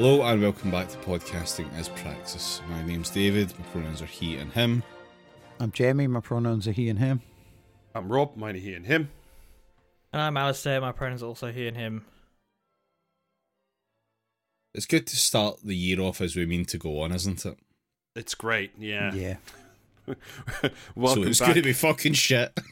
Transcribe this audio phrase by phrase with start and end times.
[0.00, 2.62] Hello and welcome back to Podcasting as Praxis.
[2.70, 4.82] My name's David, my pronouns are he and him.
[5.58, 7.20] I'm Jamie, my pronouns are he and him.
[7.94, 9.10] I'm Rob, mine are he and him.
[10.14, 12.06] And I'm Alasdair, my pronouns are also he and him.
[14.74, 17.58] It's good to start the year off as we mean to go on, isn't it?
[18.16, 19.12] It's great, yeah.
[19.12, 19.36] Yeah.
[20.94, 21.48] Welcome so it's back.
[21.48, 22.58] going to be fucking shit.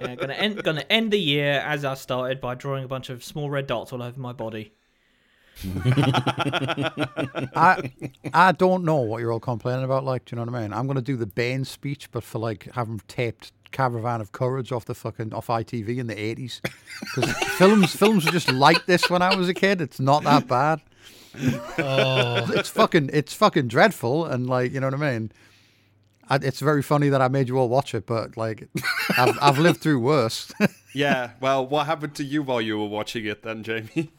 [0.00, 3.24] Yeah, gonna end gonna end the year as I started by drawing a bunch of
[3.24, 4.72] small red dots all over my body.
[7.54, 7.92] I
[8.32, 10.04] I don't know what you're all complaining about.
[10.04, 10.72] Like, do you know what I mean?
[10.72, 14.84] I'm gonna do the Bane speech, but for like having taped Caravan of Courage off
[14.84, 16.60] the fucking off ITV in the 80s.
[17.00, 19.80] Because films films were just like this when I was a kid.
[19.80, 20.80] It's not that bad.
[21.78, 22.50] Oh.
[22.54, 25.32] It's fucking it's fucking dreadful, and like you know what I mean.
[26.28, 28.68] I, it's very funny that I made you all watch it, but like
[29.16, 30.52] I've I've lived through worse.
[30.94, 34.12] yeah, well, what happened to you while you were watching it then, Jamie?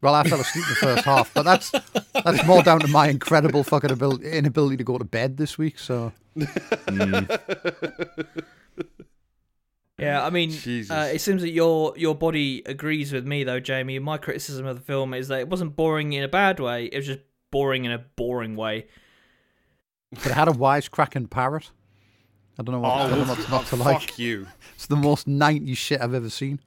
[0.00, 1.70] Well, I fell asleep in the first half, but that's
[2.14, 5.78] that's more down to my incredible fucking ability, inability to go to bed this week.
[5.78, 6.12] So
[9.98, 10.50] Yeah, I mean,
[10.90, 13.98] uh, it seems that your your body agrees with me though, Jamie.
[13.98, 16.96] My criticism of the film is that it wasn't boring in a bad way; it
[16.96, 17.18] was just
[17.50, 18.86] boring in a boring way.
[20.12, 21.72] but it had a wisecracking parrot.
[22.60, 24.18] I don't know what, I don't know what's not to fuck like.
[24.18, 24.46] you.
[24.76, 26.60] It's the most 90s shit I've ever seen.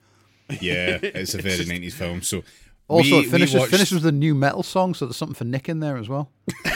[0.60, 2.22] Yeah, it's a very 90s film.
[2.22, 2.44] So
[2.92, 5.36] Also, we- it finishes, we watched- finishes with a nu metal song, so there's something
[5.36, 6.32] for Nick in there as well.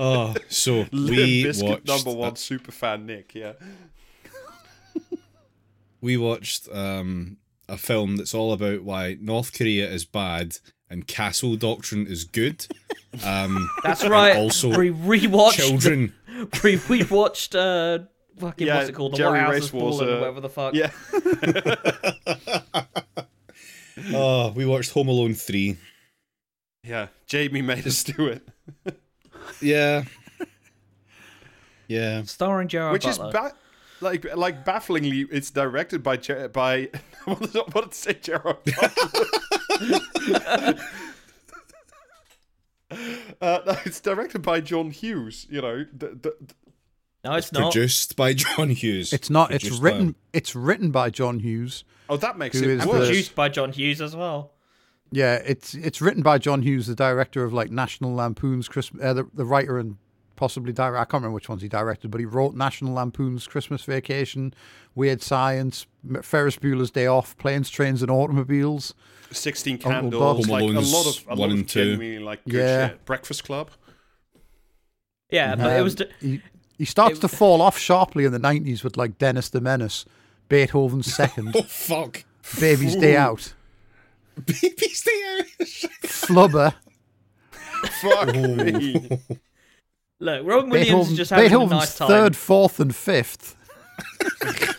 [0.00, 3.54] Oh, so Limp we Bizkit watched number one super fan Nick, yeah.
[6.00, 11.56] we watched um, a film that's all about why North Korea is bad and castle
[11.56, 12.64] doctrine is good.
[13.24, 14.36] Um, That's right.
[14.36, 15.54] also we rewatched.
[15.54, 16.12] children.
[16.62, 17.54] We rewatched.
[17.58, 18.04] Uh,
[18.38, 19.12] fucking Yeah, what's it called?
[19.12, 20.74] The Jerry White House Race has Wars, fallen, uh, whatever the fuck.
[20.74, 20.90] Yeah.
[24.14, 25.76] Oh, we watched Home Alone three.
[26.84, 27.08] Yeah.
[27.26, 28.46] Jamie made us do it.
[29.62, 30.04] Yeah,
[31.88, 32.22] yeah.
[32.24, 33.26] Starring Gerard Which Butler.
[33.28, 33.54] is ba-
[34.00, 36.90] like like bafflingly it's directed by Ger- by
[37.24, 40.74] what did I- what did I say Gerard Butler?
[43.40, 45.46] Uh, no, it's directed by John Hughes.
[45.50, 46.36] You know, the, the,
[47.24, 47.72] no, it's not.
[47.72, 49.12] Produced by John Hughes.
[49.12, 49.50] It's not.
[49.52, 50.12] It's written.
[50.12, 51.84] by- It's written by John Hughes.
[52.08, 53.06] oh, that makes Who it is and worse.
[53.08, 54.52] produced by John Hughes as well.
[55.10, 59.14] Yeah, it's it's written by John Hughes, the director of like National Lampoon's Christmas, uh,
[59.14, 59.96] the, the writer and
[60.36, 60.98] possibly director.
[60.98, 64.52] I can't remember which ones he directed, but he wrote National Lampoon's Christmas Vacation,
[64.94, 65.86] Weird Science,
[66.22, 68.94] Ferris Bueller's Day Off, Planes, Trains, and Automobiles.
[69.30, 70.50] Sixteen Uncle Candles, Bob.
[70.50, 71.84] like a lot of a one lot and of two.
[71.96, 72.88] genuinely like good Yeah.
[72.90, 73.04] shit.
[73.06, 73.70] Breakfast Club.
[75.30, 75.94] Yeah, but it Um, was.
[75.94, 76.42] d- he,
[76.78, 80.04] he starts it- to fall off sharply in the nineties with like Dennis the Menace,
[80.48, 82.24] Beethoven's Second, Oh fuck!
[82.60, 83.52] Baby's Day Out,
[84.46, 85.68] Baby's Day Out.
[86.04, 86.74] Flubber,
[88.00, 89.08] Fuck me.
[90.20, 92.08] Look, Robin Williams Beethoven, is just having Beethoven's a nice time.
[92.08, 93.54] third, fourth, and fifth.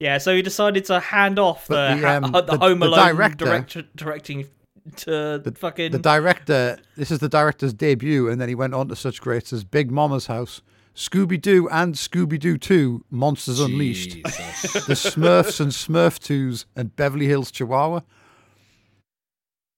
[0.00, 2.80] Yeah, so he decided to hand off the But the, ha- um, the, the- Home
[2.80, 4.48] the Alone director- direct- directing
[4.96, 8.96] to fucking The director, this is the director's debut, and then he went on to
[8.96, 10.60] such greats as Big Momma's House,
[10.94, 17.26] Scooby Doo and Scooby Doo 2, Monsters Unleashed, The Smurfs and Smurf 2s, and Beverly
[17.26, 18.00] Hills Chihuahua.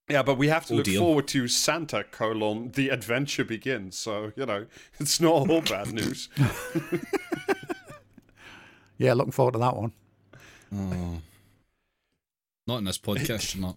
[0.09, 3.97] Yeah, but we have to Oh, look forward to Santa colon the adventure begins.
[3.97, 4.66] So you know,
[5.00, 6.28] it's not all bad news.
[8.97, 9.93] Yeah, looking forward to that one.
[10.75, 11.20] Oh.
[12.69, 13.76] Not in this podcast, you're not.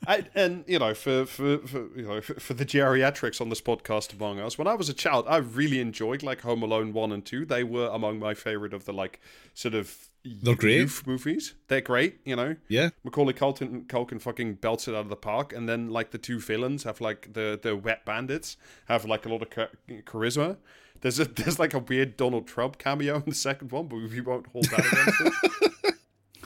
[0.06, 3.60] I, and you know, for, for, for you know for, for the geriatrics on this
[3.60, 7.10] podcast among us, when I was a child, I really enjoyed like Home Alone one
[7.12, 7.44] and two.
[7.44, 9.20] They were among my favorite of the like
[9.54, 10.76] sort of They're great.
[10.76, 11.54] youth movies.
[11.66, 12.56] They're great, you know.
[12.68, 12.90] Yeah.
[13.02, 16.38] Macaulay Culkin, Culkin fucking belts it out of the park, and then like the two
[16.40, 18.56] villains have like the the wet bandits
[18.86, 19.68] have like a lot of cha-
[20.06, 20.58] charisma.
[21.00, 24.20] There's a there's like a weird Donald Trump cameo in the second one, but we
[24.20, 24.86] won't hold that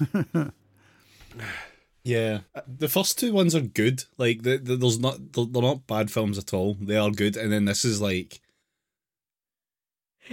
[0.00, 0.52] against it.
[2.04, 4.04] Yeah, uh, the first two ones are good.
[4.18, 6.76] Like, the, the, there's not they're, they're not bad films at all.
[6.80, 8.40] They are good, and then this is like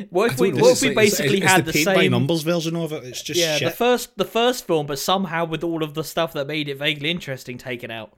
[0.10, 1.96] What if we know, what if we like- basically it's had the the paint by
[1.96, 3.04] same numbers version of it.
[3.04, 3.70] It's just yeah shit.
[3.72, 6.78] the first the first film, but somehow with all of the stuff that made it
[6.78, 8.14] vaguely interesting taken out.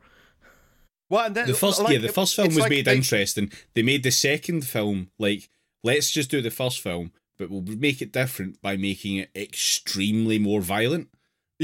[1.10, 3.52] Well, and then the first like, yeah, the first film was like made they- interesting.
[3.74, 5.50] They made the second film like
[5.84, 10.40] let's just do the first film, but we'll make it different by making it extremely
[10.40, 11.10] more violent.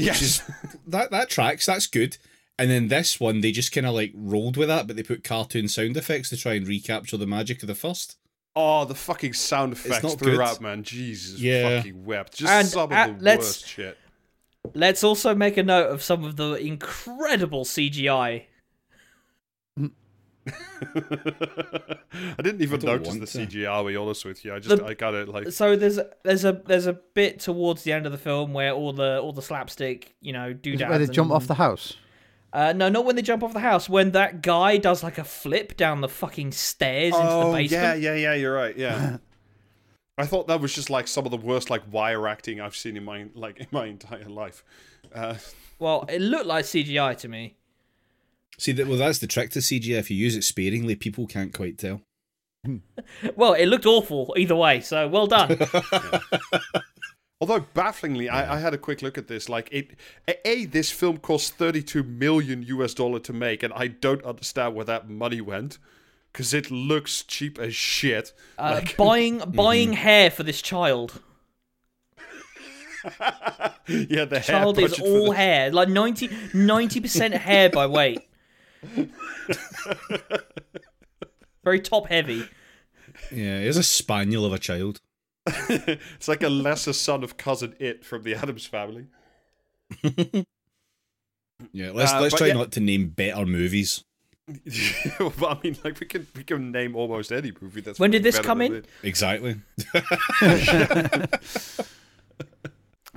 [0.04, 0.42] Yes,
[0.86, 1.66] That that tracks.
[1.66, 2.16] That's good.
[2.58, 5.22] And then this one, they just kind of like rolled with that, but they put
[5.22, 8.16] cartoon sound effects to try and recapture the magic of the first.
[8.56, 10.62] Oh, the fucking sound effects not throughout, good.
[10.62, 10.82] man.
[10.82, 11.76] Jesus Yeah.
[11.78, 12.36] fucking wept.
[12.38, 13.98] Just And, some uh, of the let's- worst shit.
[14.74, 18.44] Let's also make a note of some of the incredible CGI.
[22.38, 23.46] I didn't even I don't notice the to.
[23.46, 23.66] CGI.
[23.66, 24.54] I'll be honest with you.
[24.54, 27.82] I just The- I got it like So there's there's a there's a bit towards
[27.82, 30.82] the end of the film where all the all the slapstick, you know, do doodads.
[30.82, 31.96] it where they jump off the house?
[32.52, 33.88] Uh, no, not when they jump off the house.
[33.90, 37.82] When that guy does like a flip down the fucking stairs into the Oh basement.
[37.82, 38.34] yeah, yeah, yeah.
[38.34, 38.76] You're right.
[38.76, 39.18] Yeah.
[40.18, 42.96] I thought that was just like some of the worst like wire acting I've seen
[42.96, 44.64] in my like in my entire life.
[45.14, 45.34] Uh,
[45.78, 47.57] Well, it looked like CGI to me.
[48.58, 49.98] See, that, well, that's the trick to CGI.
[49.98, 52.02] If you use it sparingly, people can't quite tell.
[53.36, 54.80] Well, it looked awful either way.
[54.80, 55.56] So well done.
[57.40, 59.48] although bafflingly, I, I had a quick look at this.
[59.48, 59.92] Like it,
[60.26, 64.74] a, a this film cost 32 million US dollar to make, and I don't understand
[64.74, 65.78] where that money went
[66.32, 68.32] because it looks cheap as shit.
[68.58, 71.22] Uh, Like- buying buying hair for this child.
[73.86, 78.20] yeah, the hair Child is all this- hair, like 90 percent hair by weight.
[81.64, 82.44] Very top heavy.
[83.32, 85.00] Yeah, he's a spaniel of a child.
[85.68, 89.06] It's like a lesser son of cousin It from the Addams family.
[91.72, 94.04] Yeah, let's Uh, let's try yeah- not to name better movies.
[94.46, 97.98] but I mean, like we can we can name almost any movie that's.
[97.98, 98.74] When did this come in?
[98.76, 98.86] it.
[99.02, 99.56] Exactly.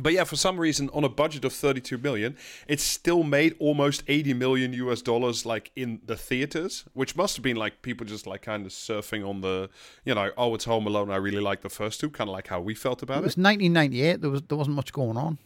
[0.02, 2.36] But yeah, for some reason, on a budget of 32 million,
[2.68, 7.44] it still made almost 80 million US dollars, like in the theaters, which must have
[7.44, 9.70] been like people just like kind of surfing on the,
[10.06, 11.12] you know, oh, it's Home Alone.
[11.12, 13.24] I really like the first two, kind of like how we felt about It about
[13.26, 13.42] was it.
[13.42, 14.22] 1998.
[14.22, 15.38] There was there wasn't much going on.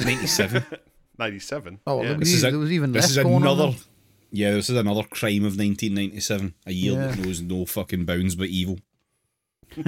[0.00, 0.64] Ninety-seven.
[1.18, 1.78] 97.
[1.86, 2.08] Oh, yeah.
[2.08, 3.64] there, This was, is a- there was even this less is going another.
[3.64, 3.74] on.
[4.32, 6.54] Yeah, this is another crime of 1997.
[6.66, 8.78] A year that knows no fucking bounds but evil.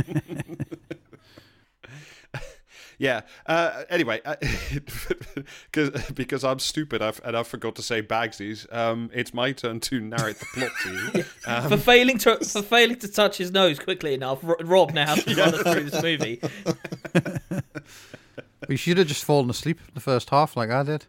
[2.99, 3.23] Yeah.
[3.47, 4.21] Uh, anyway,
[5.71, 9.81] because because I'm stupid I've, and I forgot to say Bagsies, um, it's my turn
[9.81, 11.25] to narrate the plot to you.
[11.47, 15.25] Um, for failing to for failing to touch his nose quickly enough, Rob now has
[15.25, 16.41] to run us through this movie.
[18.69, 21.07] We should have just fallen asleep the first half, like I did.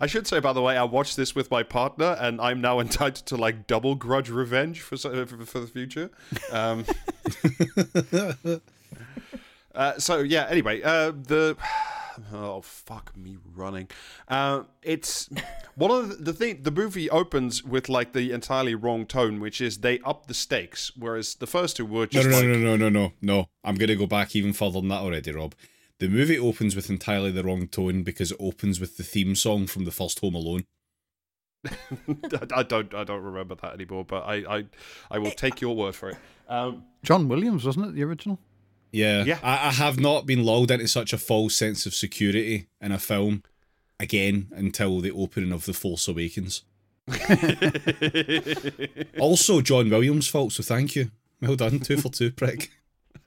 [0.00, 2.80] I should say, by the way, I watched this with my partner, and I'm now
[2.86, 6.10] entitled to like double grudge revenge for for, for the future.
[6.50, 6.84] Um,
[9.74, 10.46] uh, so yeah.
[10.48, 11.56] Anyway, uh, the
[12.32, 13.88] oh fuck me running.
[14.28, 15.28] Uh, it's
[15.74, 16.62] one of the, the thing.
[16.62, 20.92] The movie opens with like the entirely wrong tone, which is they up the stakes,
[20.96, 23.46] whereas the first two were No, just no, like no, no, no, no, no.
[23.64, 25.54] I'm going to go back even further than that already, Rob.
[26.02, 29.68] The movie opens with entirely the wrong tone because it opens with the theme song
[29.68, 30.64] from the first Home Alone.
[31.64, 34.64] I don't I don't remember that anymore, but I I,
[35.12, 36.16] I will take your word for it.
[36.48, 38.40] Um, John Williams, wasn't it the original?
[38.90, 39.38] Yeah, Yeah.
[39.44, 42.98] I, I have not been lulled into such a false sense of security in a
[42.98, 43.44] film
[44.00, 46.64] again until the opening of The Force Awakens.
[49.20, 51.12] also, John Williams' fault, so thank you.
[51.40, 52.72] Well done, two for two, prick.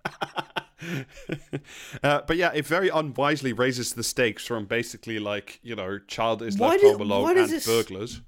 [2.03, 6.41] Uh, but yeah, it very unwisely raises the stakes from basically like you know, child
[6.41, 8.21] is Why left home alone and this- burglars.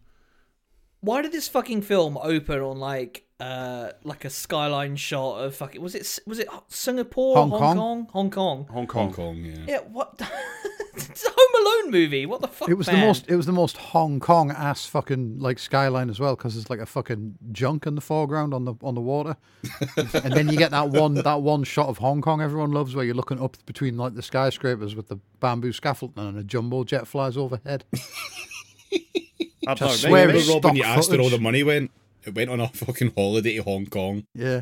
[1.02, 5.80] Why did this fucking film open on like uh like a skyline shot of fucking
[5.80, 7.76] was it was it Singapore Hong Hong Kong?
[7.76, 9.06] Kong Hong Kong Hong Kong.
[9.06, 9.58] Hong Kong, yeah.
[9.68, 10.20] yeah what
[10.96, 13.00] it's a Home Alone movie what the fuck It was man?
[13.00, 13.26] the most.
[13.30, 16.80] It was the most Hong Kong ass fucking like skyline as well because there's like
[16.80, 19.38] a fucking junk in the foreground on the on the water,
[19.98, 23.06] and then you get that one that one shot of Hong Kong everyone loves where
[23.06, 27.06] you're looking up between like the skyscrapers with the bamboo scaffolding and a jumbo jet
[27.08, 27.84] flies overhead.
[29.68, 31.92] I don't maybe- swear Remember, Rob, when you stock asked where all the money went?
[32.26, 34.26] It went on a fucking holiday to Hong Kong.
[34.34, 34.62] Yeah,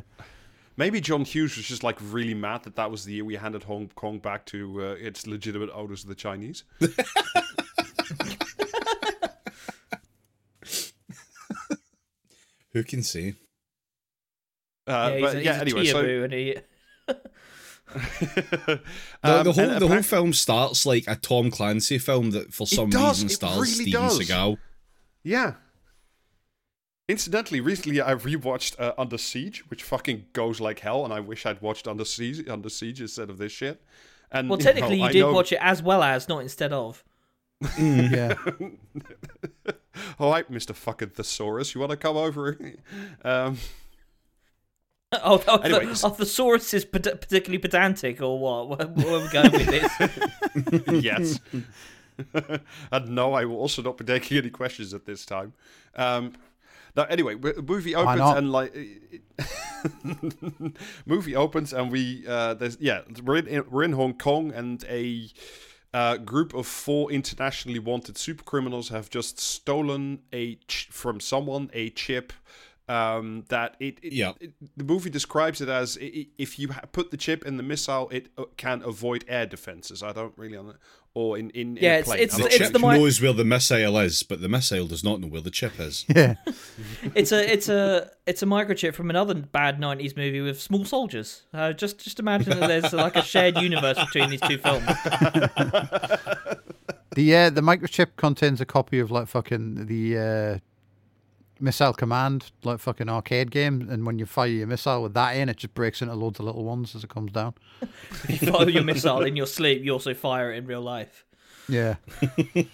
[0.77, 3.63] Maybe John Hughes was just like really mad that that was the year we handed
[3.63, 6.63] Hong Kong back to uh, its legitimate owners, the Chinese.
[12.73, 13.35] Who can say?
[14.87, 16.55] Uh, yeah, he's but a, yeah, he's a anyway, so Teaboo and he
[18.67, 18.81] The,
[19.23, 22.89] Um, the whole the whole film starts like a Tom Clancy film that for some
[22.89, 24.19] does, reason it stars really Steven does.
[24.19, 24.57] Seagal.
[25.25, 25.55] Yeah.
[27.09, 31.45] Incidentally, recently I rewatched uh, Under Siege, which fucking goes like hell, and I wish
[31.45, 33.81] I'd watched Under Siege, Under Siege instead of this shit.
[34.31, 36.71] And well you technically know, you did know- watch it as well as not instead
[36.71, 37.03] of
[37.79, 38.35] yeah.
[40.19, 42.57] All right, Mister fucking Thesaurus, you want to come over?
[43.23, 43.57] um,
[45.13, 49.21] oh, oh, Anyway, the, oh, thesaurus is ped- particularly pedantic or what where, where are
[49.21, 49.67] we going with
[50.87, 51.39] this yes.
[52.91, 55.53] and no, I will also not be taking any questions at this time.
[55.95, 56.33] Um,
[56.95, 58.73] now, anyway, movie opens and like,
[61.05, 65.29] movie opens and we uh, there's yeah we're in we're in Hong Kong and a
[65.93, 71.69] uh, group of four internationally wanted super criminals have just stolen a ch- from someone
[71.73, 72.31] a chip
[72.87, 74.33] um, that it, it, Yeah.
[74.39, 77.57] it- the movie describes it as i- i- if you ha- put the chip in
[77.57, 80.75] the missile it uh, can avoid air defenses I don't really on
[81.15, 82.19] or in in, in Yeah, a it's- plane.
[82.19, 84.49] it's- I'm The not it's chip the mi- knows where the missile is, but the
[84.49, 86.05] missile does not know where the chip is.
[86.15, 86.35] Yeah.
[87.15, 91.43] It's a it's a it's a microchip from another bad '90s movie with small soldiers.
[91.53, 94.85] Uh, just just imagine that there's like a shared universe between these two films.
[97.15, 100.59] The uh, the microchip contains a copy of like fucking the uh,
[101.59, 105.49] missile command, like fucking arcade game, and when you fire your missile with that in,
[105.49, 107.53] it just breaks into loads of little ones as it comes down.
[108.27, 111.25] If you fire your missile in your sleep, you also fire it in real life.
[111.67, 111.95] Yeah,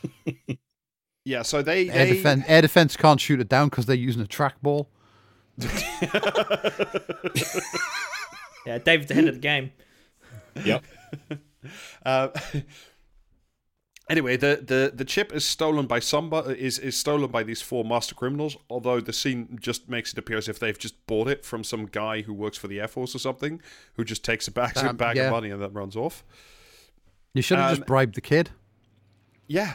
[1.25, 4.21] yeah so they, air they defense air defense can't shoot it down because they're using
[4.21, 4.87] a trackball.
[8.65, 9.71] Yeah, David's ahead of the game.
[10.63, 10.83] Yep.
[12.05, 12.29] Uh,
[14.09, 17.83] anyway, the, the, the chip is stolen by somebody is, is stolen by these four
[17.85, 18.57] master criminals.
[18.69, 21.85] Although the scene just makes it appear as if they've just bought it from some
[21.85, 23.61] guy who works for the Air Force or something,
[23.95, 25.25] who just takes a bag, Um, bag yeah.
[25.25, 26.23] of money and then runs off.
[27.33, 28.49] You should have Um, just bribed the kid.
[29.47, 29.73] Yeah,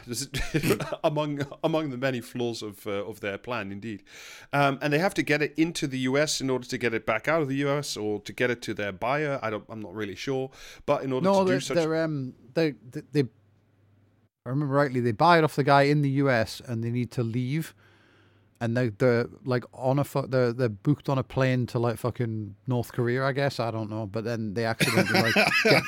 [1.04, 4.04] among among the many flaws of uh, of their plan, indeed.
[4.50, 6.40] Um, and they have to get it into the U.S.
[6.40, 7.95] in order to get it back out of the U.S.
[7.95, 9.38] or to get it to their buyer.
[9.42, 10.50] I don't, I'm not really sure.
[10.87, 12.75] But in order No, to do such, they're um they
[13.12, 13.25] they
[14.47, 17.11] I remember rightly they buy it off the guy in the US and they need
[17.12, 17.75] to leave
[18.61, 21.99] and they they're like on a fu- they're they're booked on a plane to like
[21.99, 25.35] fucking North Korea I guess I don't know but then they accidentally like
[25.65, 25.83] get,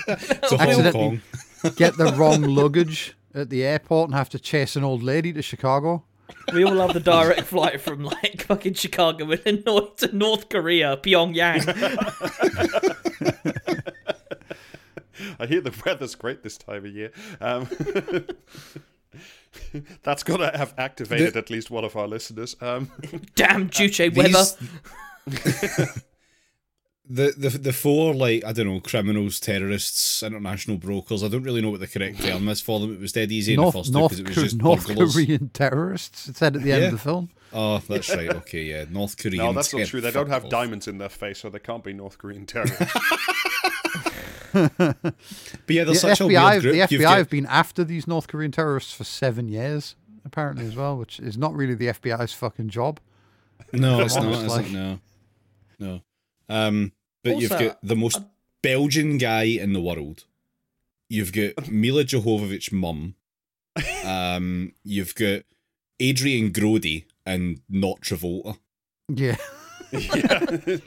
[0.51, 1.21] To Hong Accidentally-
[1.63, 1.73] Kong.
[1.77, 5.43] get the wrong luggage at the airport and have to chase an old lady to
[5.43, 6.05] Chicago.
[6.53, 10.97] We all love the direct flight from like fucking Chicago to North, to North Korea,
[10.99, 11.65] Pyongyang.
[15.39, 17.13] I hear the weather's great this time of year.
[17.41, 17.69] Um,
[20.03, 22.57] that's got to have activated at least one of our listeners.
[22.61, 22.91] Um,
[23.35, 24.29] Damn Juche weather.
[25.27, 25.29] These-
[27.11, 31.23] the, the the four like I don't know criminals, terrorists, international brokers.
[31.25, 32.93] I don't really know what the correct term is for them.
[32.95, 35.15] It was dead easy in the North first two because it was just North burglars.
[35.15, 36.29] Korean terrorists.
[36.29, 36.87] It said at the end Yeah.
[36.89, 37.31] of the film.
[37.51, 38.29] Oh, that's right.
[38.29, 39.43] Okay, yeah, North Korean.
[39.43, 40.03] no, that's not true.
[40.03, 40.51] They don't have off.
[40.51, 42.93] diamonds in their face, so they can't be North Korean terrorists.
[44.53, 45.15] But
[45.69, 46.73] yeah, The there's such a FBI, weird group.
[46.75, 50.65] the You've FBI got- have been after these North Korean terrorists for seven years, apparently
[50.67, 53.01] as well, which is not really the FBI's fucking job.
[53.73, 54.25] No, it's not.
[54.25, 55.01] Almost Is like- No,
[55.79, 56.01] no.
[56.49, 58.21] Um, but you've got the most
[58.63, 60.25] Belgian guy in the world.
[61.11, 63.15] You've got Milla Jovovich mum.
[64.05, 65.43] Um, you've got
[66.03, 68.59] Adrien Brody and not Travolta.
[69.09, 69.37] Yeah.
[69.93, 70.79] yeah.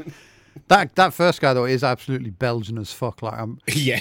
[0.71, 3.21] That that first guy though is absolutely Belgian as fuck.
[3.21, 3.99] Like I'm Yeah,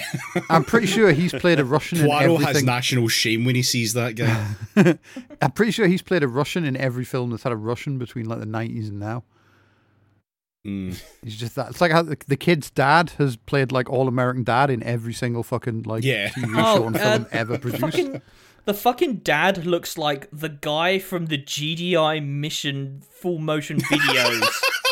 [0.49, 3.91] I'm pretty sure he's played a Russian in Poirot has national shame when he sees
[3.91, 4.55] that guy.
[5.41, 8.25] I'm pretty sure he's played a Russian in every film that's had a Russian between
[8.25, 9.25] like the nineties and now.
[10.65, 10.97] Mm.
[11.21, 11.71] He's just that.
[11.71, 15.11] It's like how the, the kid's dad has played like all American dad in every
[15.13, 16.29] single fucking like Yeah.
[16.29, 17.81] TV Oh, show and uh, film ever produced.
[17.81, 18.21] Fucking,
[18.63, 24.47] the fucking dad looks like the guy from the GDI mission full motion videos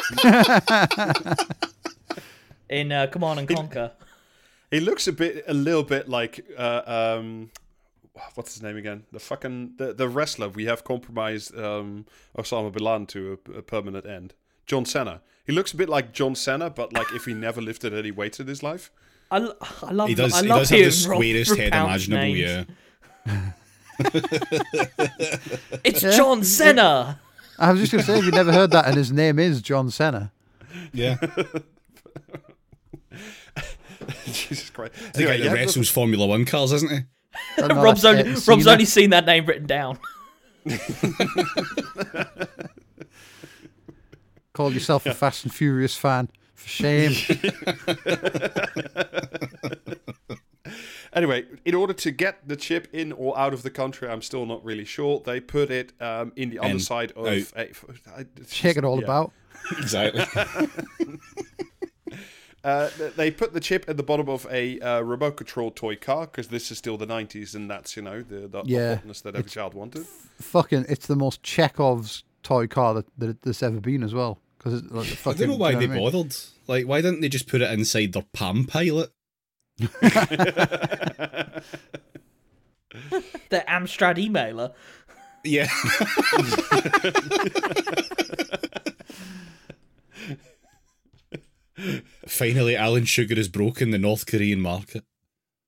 [2.70, 3.92] in uh, Command and Conquer.
[4.72, 7.50] He looks a bit, a little bit like, uh, um,
[8.36, 9.04] what's his name again?
[9.12, 12.06] The fucking the, the wrestler we have compromised um,
[12.38, 14.34] Osama bin Laden to a, a permanent end.
[14.68, 15.22] John Cena.
[15.46, 18.40] He looks a bit like John Cena, but like if he never lifted any weights
[18.40, 18.92] in his life.
[19.32, 20.34] I, l- I love He does.
[20.34, 22.24] I He does have the squarest head imaginable.
[22.24, 22.68] names.
[23.26, 23.52] Yeah.
[25.84, 27.20] It's John Cena.
[27.60, 28.86] I was just gonna say, have you never heard that?
[28.88, 30.32] And his name is John Cena.
[30.94, 31.18] Yeah.
[34.26, 34.94] Jesus Christ.
[35.14, 37.00] The guy Anyway, that yeah, wrestles Formula One cars, isn't he?
[37.58, 38.72] I don't know, Rob's only Rob's Senna.
[38.72, 40.00] only seen that name written down.
[44.54, 46.30] Call yourself a Fast and Furious fan.
[46.56, 47.12] For shame.
[51.20, 54.46] Anyway, in order to get the chip in or out of the country, I'm still
[54.46, 55.20] not really sure.
[55.20, 57.34] They put it um, in the In, underside of out.
[57.58, 57.68] a.
[58.16, 59.04] I- it's it all yeah.
[59.04, 59.32] about.
[59.78, 60.26] Exactly.
[62.62, 66.26] Uh, they put the chip at the bottom of a uh, remote control toy car
[66.26, 69.22] because this is still the 90s and that's you know the, the, Yeah, the hotness
[69.22, 70.06] that every child wanted.
[70.40, 74.40] Fucking, it's the most Chekhov's toy car that, that there's ever been as well.
[74.58, 76.24] Because it's like the I don't know why they you know what I mean?
[76.24, 76.36] bothered.
[76.68, 79.10] Like, why didn't they just put it inside their Palm Pilot?
[83.50, 84.74] The Amstrad emailer.
[85.44, 85.68] Yeah.
[92.28, 95.04] Finally, Alan Sugar has broken the North Korean market.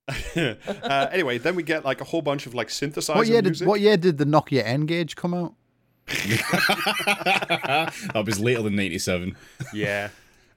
[0.35, 3.51] uh, anyway, then we get like a whole bunch of like synthesizer What year did
[3.51, 3.67] music.
[3.67, 5.53] what year did the Nokia N-Gage come out?
[6.07, 7.93] that
[8.25, 9.37] was later than 97.
[9.73, 10.09] Yeah,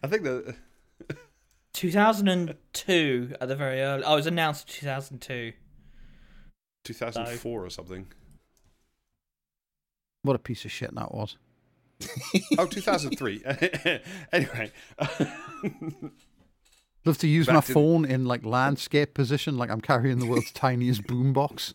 [0.03, 0.57] I think that
[1.75, 4.03] 2002 at the very early.
[4.05, 5.53] Oh, it was announced in 2002.
[6.85, 8.07] 2004 or something.
[10.23, 11.37] What a piece of shit that was.
[12.59, 13.43] Oh, 2003.
[14.33, 14.73] anyway,
[17.07, 20.27] Love to use Back my to- phone in like landscape position, like I'm carrying the
[20.27, 21.75] world's tiniest boombox.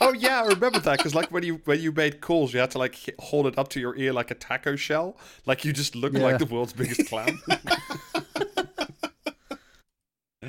[0.00, 2.70] oh yeah, I remember that because like when you when you made calls, you had
[2.72, 5.72] to like h- hold it up to your ear like a taco shell, like you
[5.72, 6.20] just look Yeah.
[6.22, 7.40] like the world's biggest clown.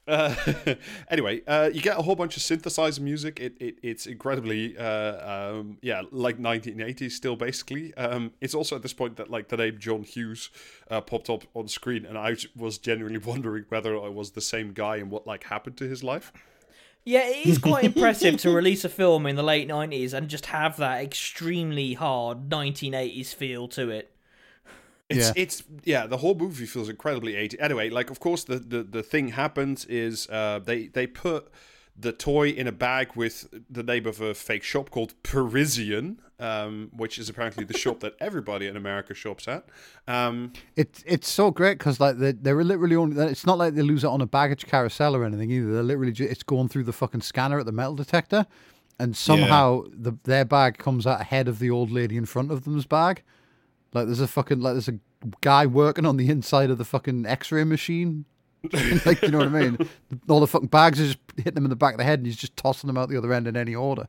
[0.08, 0.34] Uh,
[1.10, 3.40] anyway, uh, you get a whole bunch of synthesizer music.
[3.40, 7.92] It, it it's incredibly, uh, um, yeah, like 1980s still basically.
[7.94, 10.50] Um, it's also at this point that like the name John Hughes
[10.90, 14.72] uh, popped up on screen, and I was genuinely wondering whether I was the same
[14.72, 16.32] guy and what like happened to his life.
[17.04, 20.46] Yeah, it is quite impressive to release a film in the late 90s and just
[20.46, 24.15] have that extremely hard 1980s feel to it.
[25.08, 25.32] It's Yeah.
[25.36, 27.60] it's yeah, the whole movie feels incredibly 80.
[27.60, 31.48] Anyway, like of course the the, the thing happens is uh they they put
[31.98, 36.90] the toy in a bag with the name of a fake shop called Parisian, um,
[36.94, 39.64] which is apparently the shop that everybody in America shops at.
[40.06, 43.16] Um, It's it's so great because like they they were literally only.
[43.26, 45.72] It's not like they lose it on a baggage carousel or anything either.
[45.72, 48.44] They're literally ju- it's going through the fucking scanner at the metal detector,
[48.98, 52.64] and somehow the their bag comes out ahead of the old lady in front of
[52.64, 53.22] them's bag.
[53.96, 54.98] Like there's a fucking like there's a
[55.40, 58.26] guy working on the inside of the fucking X-ray machine.
[59.06, 59.78] like you know what I mean?
[60.28, 62.26] All the fucking bags are just hitting them in the back of the head, and
[62.26, 64.06] he's just tossing them out the other end in any order.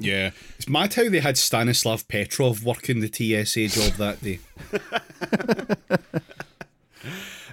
[0.00, 0.30] Yeah.
[0.56, 4.40] It's mad how they had Stanislav Petrov working the TSA job that day.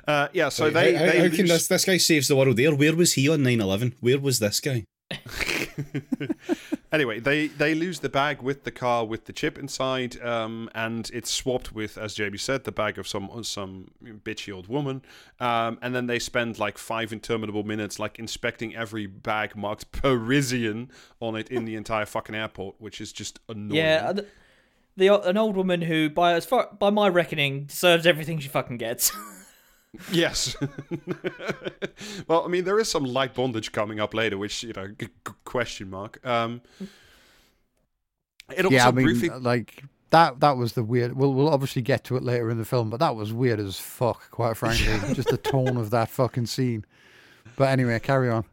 [0.07, 2.27] uh, yeah, so Like, they how, how- they how can lose- this, this guy saves
[2.27, 2.73] the world there?
[2.73, 3.95] Where was he on 9 11?
[3.99, 4.85] Where was this guy?
[6.91, 11.09] anyway, they they lose the bag with the car with the chip inside, um, and
[11.13, 15.01] it's swapped with, as Jamie said, the bag of some some bitchy old woman.
[15.39, 20.91] Um, and then they spend like five interminable minutes like inspecting every bag marked Parisian
[21.19, 23.75] on it in the entire fucking airport, which is just annoying.
[23.75, 24.25] Yeah, the,
[24.97, 28.77] the an old woman who, by as far by my reckoning, deserves everything she fucking
[28.77, 29.11] gets.
[30.11, 30.55] Yes.
[32.27, 35.07] well, I mean, there is some light bondage coming up later, which you know, g-
[35.07, 36.25] g- question mark.
[36.25, 36.61] Um,
[38.55, 40.39] it also yeah, I mean, briefly like that.
[40.39, 41.13] That was the weird.
[41.13, 43.79] We'll we'll obviously get to it later in the film, but that was weird as
[43.79, 44.29] fuck.
[44.31, 46.85] Quite frankly, just the tone of that fucking scene.
[47.55, 48.45] But anyway, carry on.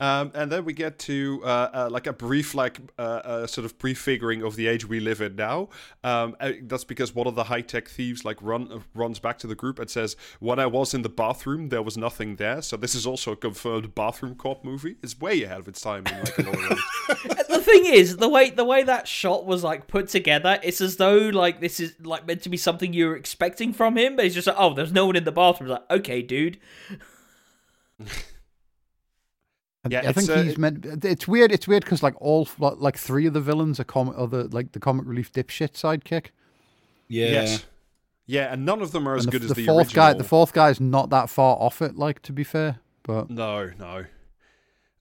[0.00, 3.64] Um, and then we get to uh, uh, like a brief, like uh, uh, sort
[3.64, 5.68] of prefiguring of the age we live in now.
[6.04, 9.38] Um, uh, that's because one of the high tech thieves like run uh, runs back
[9.38, 12.62] to the group and says, "When I was in the bathroom, there was nothing there."
[12.62, 14.96] So this is also a confirmed bathroom cop movie.
[15.02, 17.46] It's way ahead of its time in like a lot of ways.
[17.48, 20.96] the thing is, the way the way that shot was like put together, it's as
[20.96, 24.34] though like this is like meant to be something you're expecting from him, but he's
[24.34, 25.70] just like, oh, there's no one in the bathroom.
[25.70, 26.58] It's like, okay, dude.
[29.94, 31.04] I- Yeah, I think it's, uh, he's meant.
[31.04, 31.52] It's weird.
[31.52, 34.80] It's weird because like all like three of the villains are comic, other like the
[34.80, 36.26] comic relief dipshit sidekick.
[37.08, 37.26] Yeah.
[37.30, 37.66] Yes.
[38.26, 40.06] Yeah, and none of them are as And good as the the fourth original.
[40.06, 40.12] guy.
[40.12, 41.96] The fourth guy's not that far off it.
[41.96, 44.04] Like to be fair, but No, no.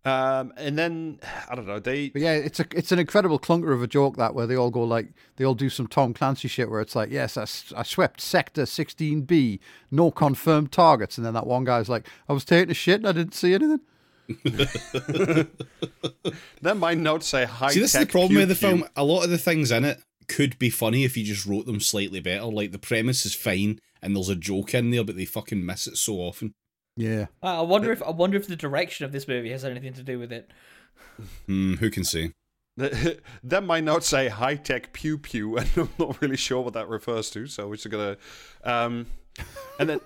[0.06, 1.20] Um, and then
[1.50, 1.80] I don't know.
[1.80, 4.56] They But yeah, it's a it's an incredible clunker of a joke that where they
[4.56, 7.42] all go like they all do some Tom Clancy shit where it's like yes I,
[7.78, 9.60] I swept sector 16B
[9.92, 13.08] no confirmed targets and then that one guy's like I was taking a shit and
[13.08, 13.82] I didn't see anything.
[16.62, 17.72] then my notes say high.
[17.72, 18.86] See, this is the tech problem with the film.
[18.96, 21.80] A lot of the things in it could be funny if you just wrote them
[21.80, 22.46] slightly better.
[22.46, 25.88] Like, the premise is fine and there's a joke in there, but they fucking miss
[25.88, 26.54] it so often.
[26.96, 29.94] Yeah, Uh, I wonder if I wonder if the direction of this movie has anything
[29.94, 30.50] to do with it.
[31.46, 32.32] Hmm, who can say?
[33.44, 36.88] then my notes say high tech pew pew, and I'm not really sure what that
[36.90, 37.46] refers to.
[37.46, 38.18] So we're just gonna,
[38.64, 39.06] um,
[39.80, 40.00] and then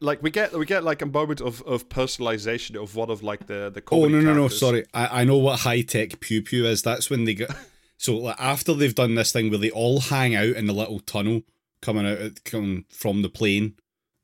[0.00, 3.46] like we get we get like a moment of, of personalization of one of like
[3.46, 3.80] the the.
[3.80, 4.48] Oh, comedy no, no, no.
[4.48, 4.84] Sorry.
[4.92, 6.82] I, I know what high tech pew pew is.
[6.82, 7.50] That's when they get.
[7.98, 11.00] So, like, after they've done this thing where they all hang out in the little
[11.00, 11.44] tunnel
[11.80, 13.74] coming out coming from the plane,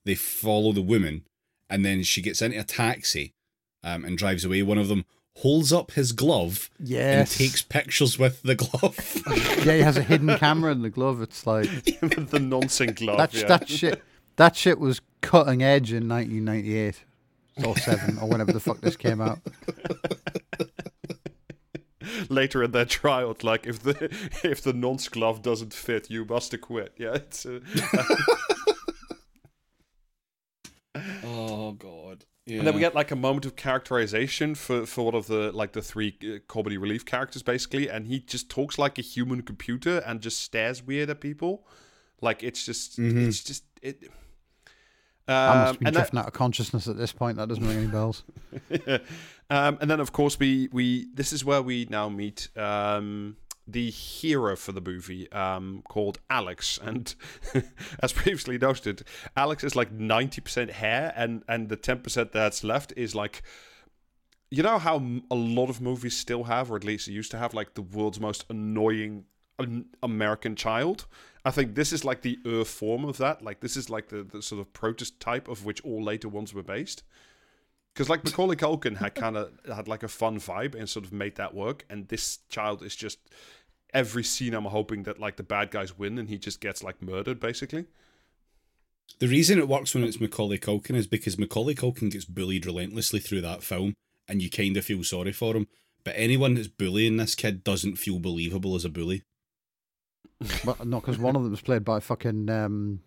[0.05, 1.25] they follow the woman,
[1.71, 3.33] and then she gets into a taxi
[3.83, 4.63] um, and drives away.
[4.63, 5.07] One of them
[5.37, 9.23] holds up his glove and takes pictures with the glove.
[9.65, 9.75] yeah.
[9.75, 11.23] He has a hidden camera in the glove.
[11.23, 11.69] It's like
[12.01, 13.17] the nonsense glove.
[13.17, 13.47] that yeah.
[13.47, 14.03] that shit.
[14.37, 17.05] That shit was cutting edge in 1998
[17.65, 19.39] or 7 or whenever the fuck this came out.
[22.29, 24.09] Later in that trial, like if the
[24.43, 26.93] if the nonce glove doesn't fit, you must acquit.
[26.97, 27.47] Yeah, it's.
[27.47, 27.61] Uh,
[31.25, 32.25] oh god.
[32.45, 32.59] Yeah.
[32.59, 35.73] And then we get like a moment of characterization for for one of the like
[35.73, 39.99] the three uh, comedy relief characters basically, and he just talks like a human computer
[39.99, 41.65] and just stares weird at people.
[42.21, 43.29] Like it's just mm-hmm.
[43.29, 44.11] it's just it
[45.29, 47.37] I must Um, be and that- drifting out of consciousness at this point.
[47.39, 48.25] That doesn't ring any bells.
[49.51, 53.91] um, and then of course we we this is where we now meet um, the
[53.91, 57.15] hero for the movie um, called Alex, and
[58.03, 59.03] as previously noted,
[59.37, 63.43] Alex is like ninety percent hair, and and the ten percent that's left is like.
[64.55, 67.55] You know how a lot of movies still have, or at least used to have,
[67.55, 69.25] like the world's most annoying
[70.03, 71.07] American child.
[71.45, 73.43] I think this is like the Earth form of that.
[73.43, 76.63] Like this is like the, the sort of prototype of which all later ones were
[76.63, 77.03] based.
[77.93, 81.13] Because like Macaulay Culkin had kind of had like a fun vibe and sort of
[81.13, 83.19] made that work, and this child is just
[83.93, 84.55] every scene.
[84.55, 87.85] I'm hoping that like the bad guys win, and he just gets like murdered, basically.
[89.19, 93.21] The reason it works when it's Macaulay Culkin is because Macaulay Culkin gets bullied relentlessly
[93.21, 93.93] through that film,
[94.27, 95.67] and you kind of feel sorry for him.
[96.03, 99.23] But anyone that's bullying this kid doesn't feel believable as a bully.
[100.65, 103.01] But not because one of them was played by fucking um,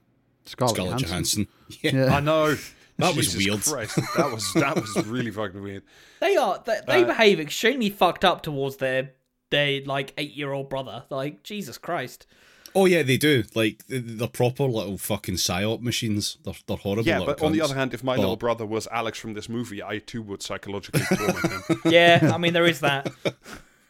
[0.46, 1.48] Scarlett, Scarlett Johansson.
[1.70, 1.80] Johansson.
[1.82, 2.06] Yeah.
[2.06, 2.16] Yeah.
[2.16, 2.56] I know
[2.98, 3.62] That was weird.
[3.62, 5.84] Christ, that was that was really fucking weird.
[6.22, 9.12] They are they, they Uh, behave extremely fucked up towards their
[9.52, 11.04] their like eight year old brother.
[11.10, 12.26] Like Jesus Christ.
[12.74, 13.44] Oh yeah, they do.
[13.54, 16.38] Like the, the proper little fucking psyop machines.
[16.46, 17.06] They're they're horrible.
[17.06, 19.34] Yeah, little but on the other hand, if my But- little brother was Alex from
[19.34, 21.82] this movie, I too would psychologically torment him.
[21.86, 23.12] Yeah, I mean there is that.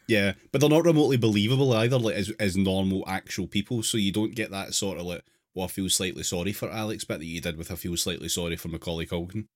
[0.08, 3.82] Yeah, but they're not remotely believable either, like as as normal actual people.
[3.84, 7.04] So you don't get that sort of like, well, I feel slightly sorry for Alex,
[7.04, 9.48] but that you did with I feel slightly sorry for Macaulay Culkin.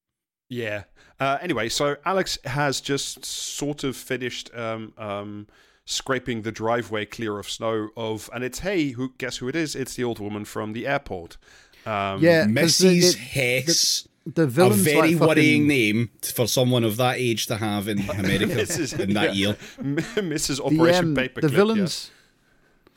[0.49, 0.83] Yeah.
[1.19, 5.45] Uh, anyway, so Alex has just sort of finished um, um,
[5.85, 9.75] scraping the driveway clear of snow of, and it's hey, who guess who it is?
[9.75, 11.37] It's the old woman from the airport.
[11.85, 13.13] Um, Yeah, 'cause the- Mrs.
[13.13, 14.01] the- Hess.
[14.03, 17.87] The A villain's very like fucking- worrying name for someone of that age to have
[17.87, 18.99] in America Mrs.
[18.99, 19.47] in that yeah.
[19.47, 19.57] year.
[19.81, 20.57] Mrs.
[20.57, 21.41] The, Operation um, Paperclip.
[21.41, 22.11] the villains,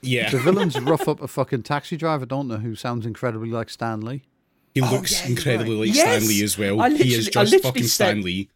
[0.01, 2.57] Yeah, the villains rough up a fucking taxi driver, don't they?
[2.59, 4.23] Who sounds incredibly like Stan Lee.
[4.75, 5.89] He Oh, looks yeah, incredibly right.
[5.89, 6.17] like Yes!
[6.23, 6.91] Stan Lee as well.
[6.91, 8.47] He is I just fucking said- Stan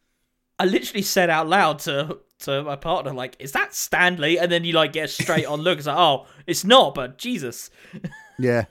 [0.58, 4.38] I literally said out loud to to my partner, like, is that Stan Lee?
[4.38, 5.78] And then you like get a straight on look.
[5.78, 7.70] It's like, oh, it's not, but Jesus.
[8.38, 8.66] Yeah.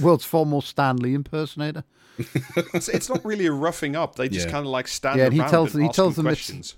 [0.00, 1.84] World's foremost Stan Lee impersonator.
[2.18, 4.16] It's, it's not really a roughing up.
[4.16, 4.52] They just Yeah.
[4.52, 6.30] kind of like stand Yeah, and he around tells- and he ask tells them them
[6.30, 6.76] questions.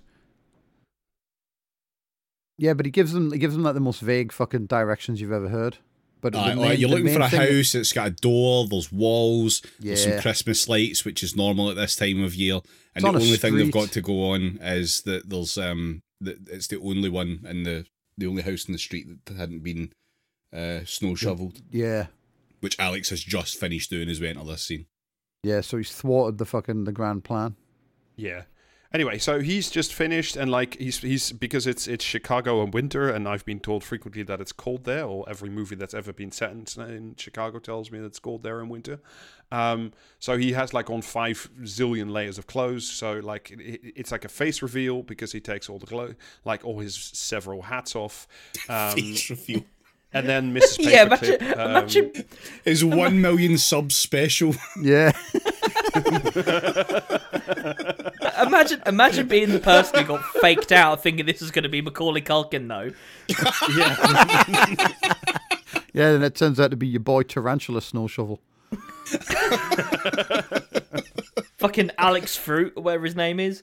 [2.59, 5.33] Yeah, but he gives them he gives them like the most vague fucking directions you've
[5.33, 5.79] ever heard.
[6.21, 7.77] But the Aye, main- aye, you're looking for a thing- house.
[7.77, 8.67] It's got a door.
[8.67, 9.63] There's walls.
[9.79, 12.59] There's some Christmas lights, which is normal at this time of year.
[12.97, 16.01] And the on a only thing they've got to go on is that there's um
[16.21, 19.61] that it's the only one in the the only house in the street that hadn't
[19.63, 19.93] been
[20.53, 22.07] uh, snow shoveled, Yeah,
[22.59, 24.87] which Alex has just finished doing as we enter this scene.
[25.43, 25.61] Yeah.
[25.61, 27.57] So he's thwarted the fucking the grand plan.
[28.17, 28.43] Yeah.
[28.91, 33.11] Anyway, so he's just finished, and like he's he's because it's it's Chicago in winter,
[33.11, 36.33] and I've been told frequently that it's cold there, or every movie that's ever been
[36.33, 38.99] set in, in Chicago tells me that it's cold there in winter.
[39.53, 42.89] Um, so he has like on five zillion layers of clothes.
[42.89, 46.15] So like it, it's like a face reveal because he takes all the clo-
[46.47, 48.27] like all his several hats off,
[48.71, 49.65] um, Face reveal.
[50.13, 50.77] And then Mrs.
[50.81, 52.13] yeah, imagine, um, imagine
[52.65, 54.55] His one million subs special.
[54.81, 55.13] Yeah,
[58.41, 61.83] imagine imagine being the person who got faked out thinking this is going to be
[61.83, 62.93] Macaulay Culkin though.
[63.77, 64.89] yeah.
[65.93, 68.41] yeah, And it turns out to be your boy Tarantula Snow Shovel.
[71.59, 73.63] Fucking Alex Fruit, or whatever his name is.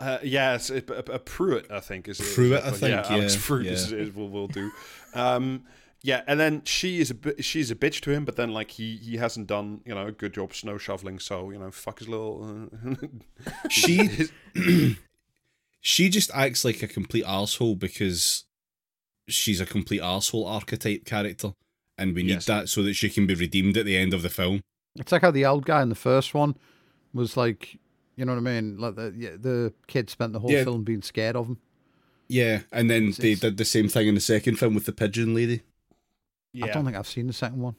[0.00, 2.08] Uh, yeah, it's a, a, a Pruitt, I think.
[2.08, 3.72] Is is- Pruitt, I think, Yeah, Alex yeah, Fruit yeah.
[3.72, 4.70] is, is will will do.
[5.14, 5.64] Um,
[6.02, 8.96] yeah, and then she is a she's a bitch to him, but then like he
[8.96, 12.08] he hasn't done you know a good job snow shoveling, so you know fuck his
[12.08, 12.68] little.
[12.72, 12.94] Uh,
[13.70, 14.08] She
[15.80, 18.44] she just acts like a complete asshole because
[19.28, 21.52] she's a complete asshole archetype character,
[21.98, 22.46] and we need Yes.
[22.46, 24.60] that so that she can be redeemed at the end of the film.
[24.96, 26.56] It's like how the old guy in the first one
[27.12, 27.78] was like,
[28.16, 28.78] you know what I mean?
[28.78, 30.64] Like the yeah, the kid spent the whole Yeah.
[30.64, 31.58] film being scared of him.
[32.28, 34.86] Yeah, and then It's- they it's- did the same thing in the second film with
[34.86, 35.62] the pigeon lady.
[36.52, 37.74] yeah, I don't think I've seen the second one.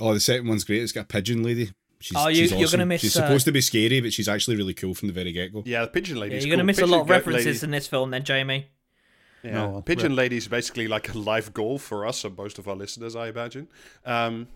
[0.00, 0.82] Oh, the second one's great.
[0.82, 1.70] It's got a pigeon lady.
[2.00, 4.28] She's, Oh, you- she's you're gonna miss, She's uh, supposed to be scary, but she's
[4.28, 5.62] actually really cool from the very get go.
[5.66, 6.36] yeah, the pigeon Yeah, lady.
[6.36, 8.66] you're going to miss a lot of references in this film then, Jamie.
[9.42, 10.18] Yeah, No, pigeon right.
[10.18, 13.28] lady is basically like a life goal for us and most of our listeners, I
[13.28, 13.66] imagine.
[14.04, 14.46] Um,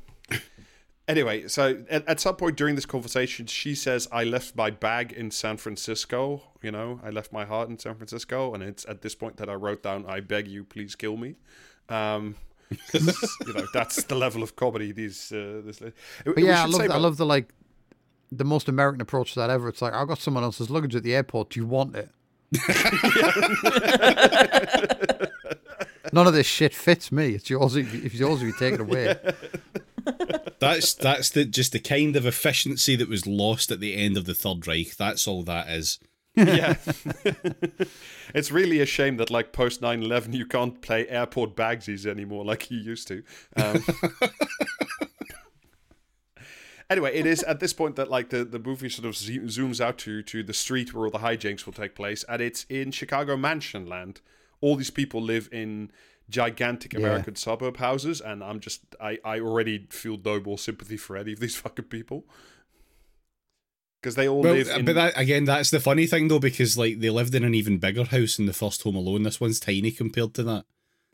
[1.08, 5.12] anyway, so at, at some point during this conversation, she says, "I left my bag
[5.12, 6.42] in San Francisco.
[6.62, 9.48] You know, I left my heart in San Francisco." And it's at this point that
[9.48, 11.36] I wrote down, "I beg you, please kill me."
[11.88, 12.36] Um,
[12.94, 15.32] you know, that's the level of comedy these.
[15.32, 17.52] Uh, this, But yeah, I love, I love the like.
[18.30, 19.68] the most American approach to that ever.
[19.68, 21.50] It's like I've got someone else's luggage at the airport.
[21.50, 22.10] Do you want it?
[26.12, 27.30] None of this shit fits me.
[27.30, 29.16] It's yours if if it's yours if you take it away.
[30.58, 34.26] That's that's the just the kind of efficiency that was lost at the end of
[34.26, 34.96] the Third Reich.
[34.96, 35.98] That's all that is.
[36.36, 36.76] yeah.
[38.34, 42.70] it's really a shame that like post 9/11 you can't play airport bagsies anymore like
[42.70, 43.22] you used to.
[43.56, 43.84] Um,
[46.92, 49.80] anyway, it is at this point that like the, the movie sort of zo- zooms
[49.80, 52.92] out to to the street where all the hijinks will take place, and it's in
[52.92, 54.20] Chicago Mansion Land.
[54.60, 55.90] All these people live in
[56.32, 61.16] gigantic American suburb houses, and I'm just I I already feel no more sympathy for
[61.16, 62.24] any of these fucking people.
[64.00, 66.76] Because they all Well, live in but that again, that's the funny thing though, because
[66.76, 69.22] like they lived in an even bigger house in the first Home Alone.
[69.22, 70.64] This one's tiny compared to that.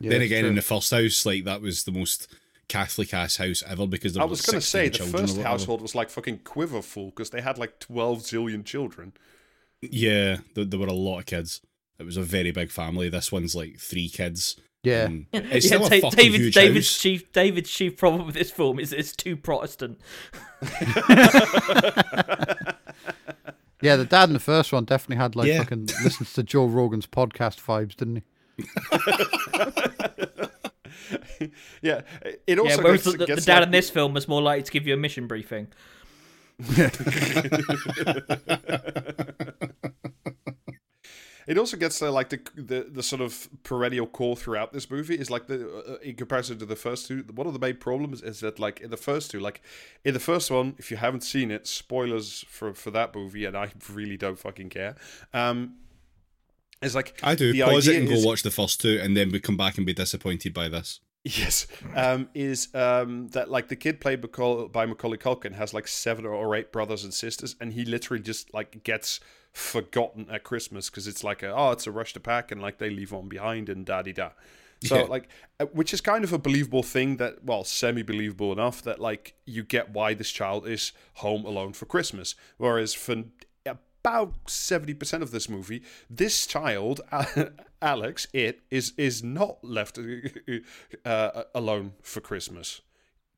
[0.00, 0.50] Yeah, then again, true.
[0.50, 2.28] in the first house, like that was the most
[2.68, 5.94] Catholic ass house ever because there I was going to say the first household was
[5.94, 9.12] like fucking quiverful because they had like 12 zillion children.
[9.82, 11.60] Yeah, there, there were a lot of kids.
[11.98, 13.08] It was a very big family.
[13.08, 14.56] This one's like three kids.
[14.82, 15.06] Yeah.
[15.08, 15.26] Mm.
[15.32, 16.98] and it's still a David, huge David's house.
[17.02, 19.98] chief David's chief problem with this film is it's too Protestant.
[23.80, 25.58] Yeah, the dad in the first one definitely had like Yeah.
[25.58, 28.22] fucking listens to Joe Rogan's podcast vibes, didn't he?
[31.80, 34.42] Yeah, it Yeah, also whereas gets, the, the dad like- in this film is more
[34.42, 35.68] likely to give you a mission briefing.
[41.48, 45.14] It also gets uh, like the, the the sort of perennial core throughout this movie
[45.14, 47.24] is like the uh, in comparison to the first two.
[47.34, 49.62] One of the main problems is that like in the first two, like
[50.04, 53.56] in the first one, if you haven't seen it, spoilers for for that movie, and
[53.56, 54.96] I really don't fucking care.
[55.32, 55.76] Um,
[56.82, 59.30] it's like I do pause it and is- go watch the first two, and then
[59.32, 61.00] we come back and be disappointed by this.
[61.24, 65.86] Yes, um, is um, that like the kid played Macaul- by Macaulay Culkin has like
[65.86, 69.20] seven or eight brothers and sisters, and he literally just like gets
[69.52, 72.78] forgotten at Christmas because it's like a, oh it's a rush to pack and like
[72.78, 74.30] they leave one behind and da di da.
[74.84, 75.02] So Yeah.
[75.02, 75.28] like,
[75.58, 79.34] uh, which is kind of a believable thing that well semi believable enough that like
[79.44, 83.24] you get why this child is home alone for Christmas, whereas for
[83.66, 87.00] about seventy percent of this movie, this child,
[87.80, 89.98] Alex, it is is not left
[91.04, 92.80] uh, alone for Christmas.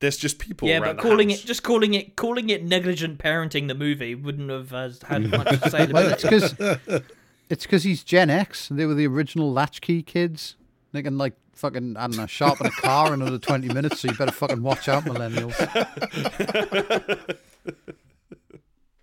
[0.01, 0.67] There's just people.
[0.69, 1.45] yeah, around but the calling house.
[1.45, 5.61] it just calling it calling it negligent parenting the movie wouldn't have uh, had much
[5.61, 6.79] to say Well, about it's it.
[6.79, 7.03] because
[7.51, 8.69] it's because he's Gen X.
[8.71, 10.57] They were the original latchkey kids.
[10.93, 14.01] They can like fucking I don't know sharpen a car in another twenty minutes.
[14.01, 15.55] So you better fucking watch out, millennials.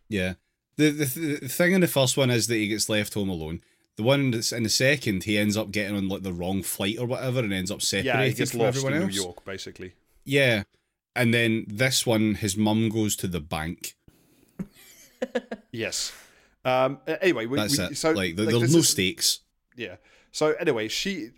[0.10, 0.34] Yeah.
[0.78, 1.06] The, the
[1.42, 3.62] the thing in the first one is that he gets left home alone.
[3.98, 6.98] The one that's in the second, he ends up getting on like the wrong flight
[7.00, 9.12] or whatever, and ends up separated yeah, he gets from lost everyone in else.
[9.16, 9.94] New York, basically.
[10.24, 10.64] Yeah,
[11.16, 13.96] and then this one, his mum goes to the bank.
[15.72, 16.12] Yes.
[16.64, 17.00] Um.
[17.08, 17.98] Anyway, we, That's we, it.
[17.98, 19.40] so like, th- this there's no is- stakes.
[19.76, 19.96] Yeah.
[20.32, 21.30] So anyway, she,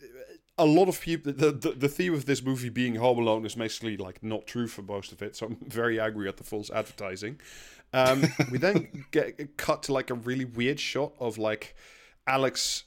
[0.58, 3.56] a lot of people, the, the the theme of this movie being Home Alone is
[3.56, 5.36] basically like not true for most of it.
[5.36, 7.39] So I'm very angry at the false advertising.
[7.93, 11.76] Um, we then get cut to like a really weird shot of like
[12.29, 12.83] Alex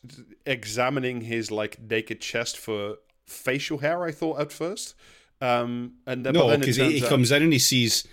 [0.46, 4.04] examining his like naked chest for facial hair.
[4.04, 4.94] I thought at first.
[5.40, 8.06] Um, and then, No, because he, he out- comes in and he sees.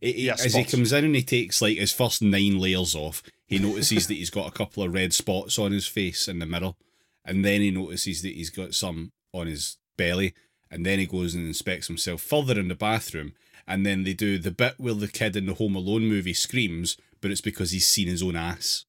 [0.00, 3.22] he- Yeah, as he comes in and he takes like his first nine layers off,
[3.46, 6.46] he notices that he's got a couple of red spots on his face in the
[6.46, 6.76] middle,
[7.24, 10.34] and then he notices that he's got some on his belly,
[10.70, 13.32] and then he goes and inspects himself further in the bathroom,
[13.66, 16.98] and then they do the bit where the kid in the Home Alone movie screams,
[17.22, 18.84] but it's because he's seen his own ass.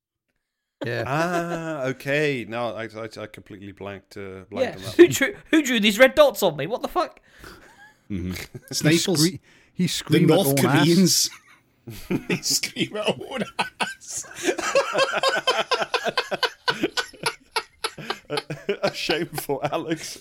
[0.85, 1.03] Yeah.
[1.07, 2.45] Ah, okay.
[2.47, 4.17] No, I, I, I completely blanked.
[4.17, 5.11] Uh, blanked Yeah, on that who one.
[5.11, 6.67] drew who drew these red dots on me?
[6.67, 7.19] What the fuck?
[8.07, 8.33] He,
[8.71, 9.39] Snipers, scree-
[9.73, 10.85] he the screamed at North own ass.
[10.85, 11.29] Koreans.
[12.29, 13.43] they scream at own
[13.81, 14.25] ass.
[18.83, 20.19] a shame for Alex.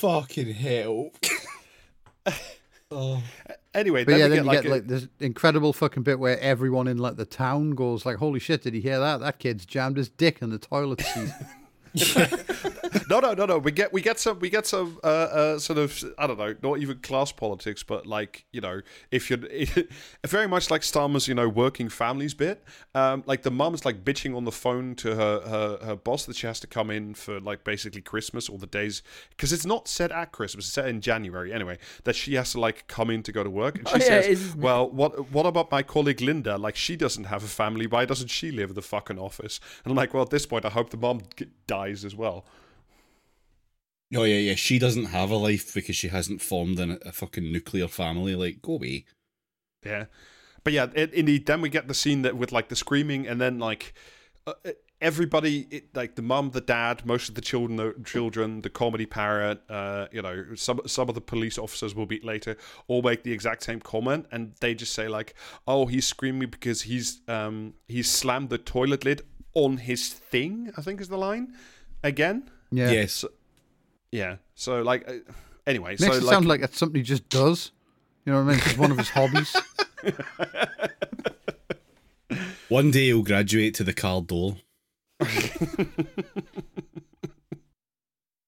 [0.00, 1.10] Fucking hell.
[2.90, 3.22] oh.
[3.72, 6.18] Anyway, But then yeah, then get you like, get a- like this incredible fucking bit
[6.18, 8.62] where everyone in like the town goes like, "Holy shit!
[8.62, 9.20] Did you hear that?
[9.20, 11.30] That kid's jammed his dick in the toilet seat."
[13.10, 13.58] no, no, no, no.
[13.58, 16.54] We get we get some we get some uh, uh, sort of I don't know,
[16.62, 19.40] not even class politics, but like you know, if you're
[20.26, 22.62] very much like Starmer's you know working families bit.
[22.94, 26.36] Um, like the mum's like bitching on the phone to her, her her boss that
[26.36, 29.88] she has to come in for like basically Christmas or the days because it's not
[29.88, 31.78] set at Christmas, it's set in January anyway.
[32.04, 34.22] That she has to like come in to go to work, and she Oh, yeah,
[34.22, 36.56] says, it "Well, what what about my colleague Linda?
[36.56, 37.86] Like she doesn't have a family.
[37.86, 40.64] Why doesn't she live in the fucking office?" And I'm like, "Well, at this point,
[40.64, 41.22] I hope the mom
[41.66, 42.44] dies as well."
[44.14, 44.54] Oh yeah, yeah.
[44.54, 48.34] She doesn't have a life because she hasn't formed in a, a fucking nuclear family.
[48.34, 49.04] Like, go away.
[49.84, 50.06] Yeah,
[50.64, 51.46] but yeah, it, indeed.
[51.46, 53.94] Then we get the scene that with like the screaming, and then like
[54.46, 54.54] uh,
[55.00, 59.06] everybody, it, like the mum, the dad, most of the children, the children, the comedy
[59.06, 62.56] parrot, uh, you know, some some of the police officers will be later,
[62.88, 65.34] all make the exact same comment, and they just say like,
[65.66, 69.22] "Oh, he's screaming because he's um he's slammed the toilet lid
[69.54, 71.54] on his thing." I think is the line
[72.02, 72.50] again.
[72.70, 72.90] Yeah.
[72.90, 73.24] Yes.
[74.12, 74.36] Yeah.
[74.54, 75.14] So like, uh,
[75.66, 77.72] anyway, Makes so it like, sound like it's something he just does.
[78.24, 78.56] You know what I mean?
[78.58, 79.56] It's just one of his hobbies.
[82.68, 84.56] One day he'll graduate to the car door.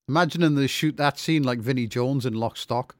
[0.08, 2.94] Imagining they shoot that scene like Vinnie Jones in Lock Stock.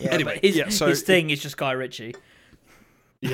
[0.00, 2.14] Yeah, Anyway, his, yeah, so- his thing is just Guy Ritchie.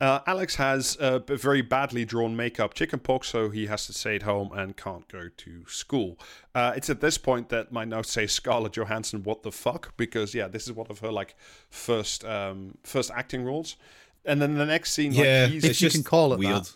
[0.00, 4.22] Uh, Alex has uh, very badly drawn makeup, chickenpox, so he has to stay at
[4.22, 6.18] home and can't go to school.
[6.54, 9.94] Uh, it's at this point that my notes say Scarlett Johansson, what the fuck?
[9.98, 11.36] Because yeah, this is one of her like
[11.68, 13.76] first um, first acting roles.
[14.24, 16.38] And then the next scene, Yeah, like, he's, If it's you just can call it
[16.38, 16.64] weird.
[16.64, 16.72] that.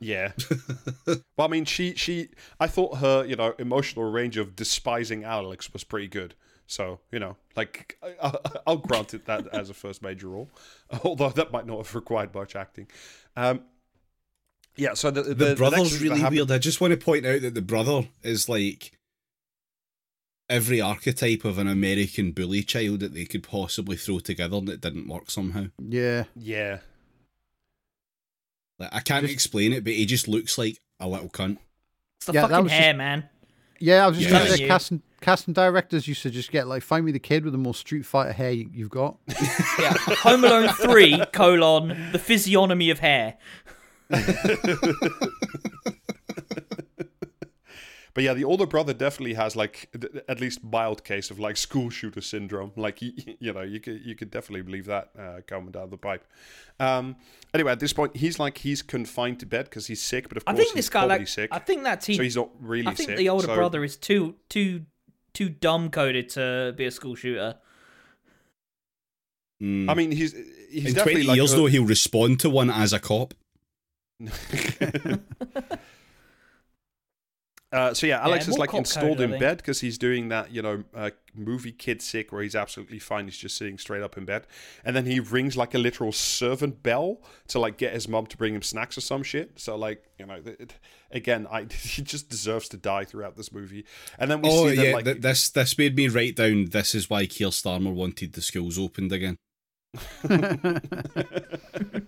[0.00, 0.32] yeah.
[1.36, 5.72] well, I mean, she she I thought her you know emotional range of despising Alex
[5.72, 6.34] was pretty good.
[6.70, 8.34] So you know, like I, I,
[8.66, 10.48] I'll grant it that as a first major role,
[11.02, 12.86] although that might not have required much acting.
[13.36, 13.62] Um,
[14.76, 14.92] yeah.
[14.94, 16.50] So the the, The, the brother's thing that really happened- weird.
[16.52, 18.92] I just want to point out that the brother is like
[20.50, 24.80] every archetype of an American bully child that they could possibly throw together and it
[24.80, 25.66] didn't work somehow.
[25.78, 26.24] Yeah.
[26.36, 26.78] Yeah.
[28.78, 31.58] Like I can't Just- explain it, but he just looks like a little cunt.
[32.18, 33.28] It's the Yeah, fucking was hair, just- man.
[33.80, 34.38] Yeah, I was just Yeah.
[34.38, 34.68] going to say, You.
[34.68, 37.80] casting, casting directors used to just get, like, find me the kid with the most
[37.80, 39.16] Street Fighter hair you, you've got.
[39.78, 39.94] Yeah.
[40.22, 43.36] Home Alone 3, colon, the physiognomy of hair.
[48.14, 51.56] But yeah, the older brother definitely has like th- at least mild case of like
[51.56, 52.72] school shooter syndrome.
[52.74, 55.98] Like you, you know, you could you could definitely believe that uh, coming down the
[55.98, 56.24] pipe.
[56.80, 57.14] Um,
[57.54, 60.28] anyway, at this point, he's like he's confined to bed because he's sick.
[60.28, 62.16] But of I course, think this he's guy, probably like, sick, I think that team,
[62.16, 62.90] so he's not really sick.
[62.90, 63.18] I think sick.
[63.18, 64.86] the older so- brother is too, too,
[65.32, 67.56] too dumb coded to be a school shooter.
[69.62, 69.90] Mm.
[69.90, 70.32] I mean, he's
[70.70, 73.34] he's in definitely twenty like years a- though, he'll respond to one as a cop.
[77.70, 80.50] Uh, so yeah, Alex is more like installed code, in bed because he's doing that,
[80.50, 83.26] you know, uh, movie kid sick where he's absolutely fine.
[83.26, 84.46] He's just sitting straight up in bed,
[84.86, 88.38] and then he rings like a literal servant bell to like get his mom to
[88.38, 89.60] bring him snacks or some shit.
[89.60, 90.76] So like, you know, it,
[91.10, 93.84] again, I he just deserves to die throughout this movie.
[94.18, 96.70] And then we Oh see that yeah, like th- this this made me write down.
[96.70, 99.36] This is why Keir Starmer wanted the schools opened again.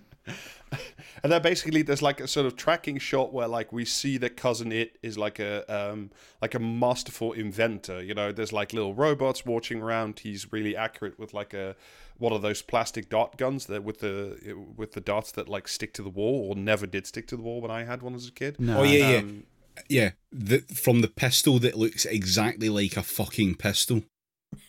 [1.23, 4.35] and then basically there's like a sort of tracking shot where like we see that
[4.37, 6.09] cousin it is like a um
[6.41, 11.19] like a masterful inventor you know there's like little robots watching around he's really accurate
[11.19, 11.75] with like a
[12.17, 15.93] what are those plastic dart guns that with the with the darts that like stick
[15.93, 18.27] to the wall or never did stick to the wall when i had one as
[18.27, 18.79] a kid No.
[18.79, 19.43] Oh yeah, yeah, Um,
[19.89, 20.11] yeah.
[20.31, 24.03] The, from the pistol that looks exactly like a fucking pistol.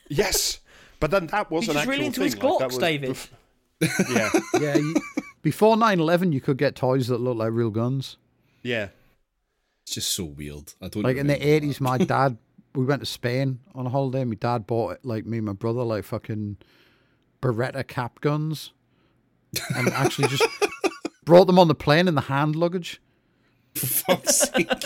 [0.08, 0.60] yes
[1.00, 2.24] but then that was He's an just actual really into thing.
[2.26, 3.10] his like, Glocks, was David.
[3.10, 3.30] bef-
[4.14, 4.76] yeah yeah.
[4.76, 4.94] You,
[5.42, 8.16] before 9 11, you could get toys that looked like real guns.
[8.62, 8.88] yeah
[9.84, 10.72] It's just so weird.
[10.80, 12.38] I don't Like in the remember 80s, my dad,
[12.74, 14.24] we went to Spain on a holiday.
[14.24, 16.56] My dad bought, like, me and my brother, like, fucking
[17.42, 18.72] Beretta cap guns.
[19.76, 20.46] And actually just
[21.24, 23.02] brought them on the plane in the hand luggage.
[23.74, 23.80] That.
[23.80, 24.70] For fuck's sake.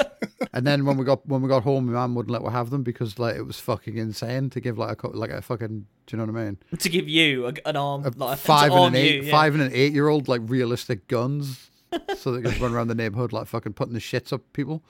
[0.53, 2.70] And then when we got when we got home, my mum wouldn't let us have
[2.70, 5.87] them because like it was fucking insane to give like a like a fucking.
[6.07, 6.59] Do you know what I mean?
[6.78, 9.30] To give you a, an arm, A like five and an eight, you, yeah.
[9.30, 11.70] five and an eight year old like realistic guns,
[12.16, 14.82] so they could run around the neighborhood like fucking putting the shits up people.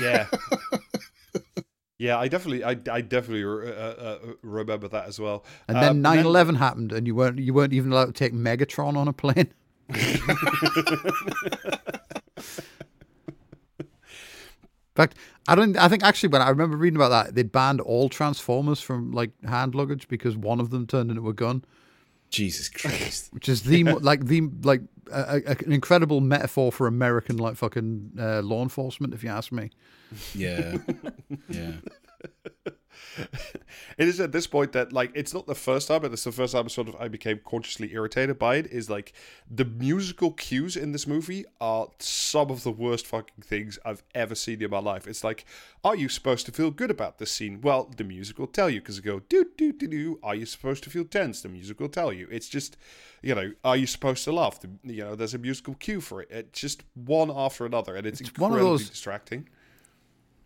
[0.00, 0.26] Yeah.
[1.98, 5.44] yeah, I definitely, I, I definitely uh, uh, remember that as well.
[5.68, 8.96] And Um, then 9-11 happened, and you weren't you weren't even allowed to take Megatron
[8.96, 9.52] on a plane.
[14.96, 15.16] In fact,
[15.48, 15.76] I don't.
[15.76, 19.30] I think actually, when I remember reading about that, they banned all Transformers from like
[19.44, 21.64] hand luggage because one of them turned into a gun,
[22.30, 23.32] Jesus Christ.
[23.32, 28.12] which is the like the like a, a, an incredible metaphor for American like fucking
[28.20, 29.70] uh, law enforcement, if you ask me.
[30.32, 30.76] Yeah.
[31.48, 31.72] Yeah.
[33.98, 36.32] it is at this point that like it's not the first time, but it's the
[36.32, 38.66] first time sort of I became consciously irritated by it.
[38.66, 39.12] Is like
[39.50, 44.34] the musical cues in this movie are some of the worst fucking things I've ever
[44.34, 45.06] seen in my life.
[45.06, 45.44] It's like,
[45.84, 47.60] are you supposed to feel good about this scene?
[47.60, 50.18] Well, the music will tell you because it go do do do do.
[50.22, 51.42] Are you supposed to feel tense?
[51.42, 52.28] The music will tell you.
[52.30, 52.76] It's just,
[53.22, 54.60] you know, are you supposed to laugh?
[54.60, 56.28] The, you know, there's a musical cue for it.
[56.30, 59.48] It's just one after another, and it's, It's one of incredibly those- distracting.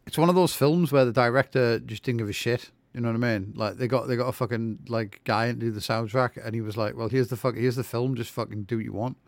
[0.09, 2.71] It's one of those films where the director just didn't give a shit.
[2.95, 3.53] You know what I mean?
[3.55, 6.63] Like they got they got a fucking like guy and do the soundtrack, and he
[6.63, 8.17] was like, "Well, here's the fuck, here's the film.
[8.17, 9.19] Just fucking do what you want."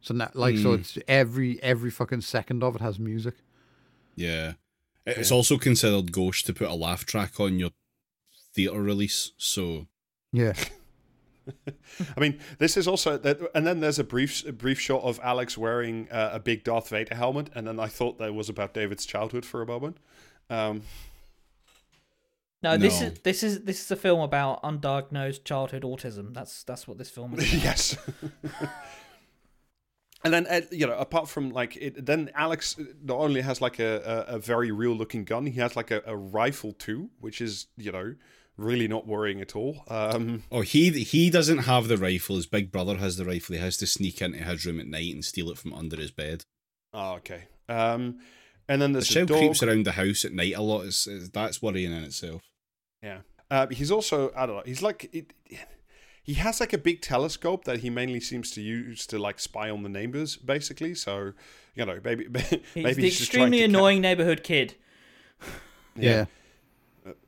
[0.00, 0.80] So now, like, so hmm.
[0.80, 3.34] it's every every fucking second of it has music.
[4.16, 4.54] Yeah.
[5.04, 7.70] It- It's also considered gauche to put a laugh track on your
[8.54, 9.86] theatre release, so
[10.32, 10.54] Yeah,
[12.16, 15.20] I mean, this is also that, and then there's a brief a brief shot of
[15.22, 18.74] Alex wearing uh, a big Darth Vader helmet, and then I thought that was about
[18.74, 19.96] David's childhood for a moment.
[20.50, 20.82] Um,
[22.62, 23.06] No, this No.
[23.08, 26.32] is this is this is a film about undiagnosed childhood autism.
[26.34, 27.52] That's that's what this film is.
[27.52, 27.64] About.
[27.64, 27.96] yes.
[30.24, 33.78] and then uh, you know, apart from like it, then Alex not only has like
[33.80, 37.40] a, a, a very real looking gun, he has like a, a rifle too, which
[37.40, 38.14] is you know
[38.62, 39.84] really not worrying at all.
[39.88, 42.36] Um, Oh, he he doesn't have the rifle.
[42.36, 43.54] His big brother has the rifle.
[43.56, 46.10] He has to sneak into his room at night and steal it from under his
[46.10, 46.44] bed.
[46.94, 47.44] oh, okay.
[47.68, 48.20] Um,
[48.68, 49.38] and then The there's a shell dog.
[49.38, 50.82] creeps around the house at night a lot.
[50.86, 52.42] It's, it's, that's worrying in itself.
[53.02, 53.18] Yeah.
[53.50, 54.62] Uh, he's also I don't know.
[54.64, 55.32] He's like it,
[56.22, 59.68] he has like a big telescope that he mainly seems to use to like spy
[59.70, 60.94] on the neighbors, basically.
[60.94, 61.32] So
[61.74, 64.74] you know, maybe maybe He's the he's just trying extremely to ca- annoying neighborhood kid.
[65.96, 66.26] yeah.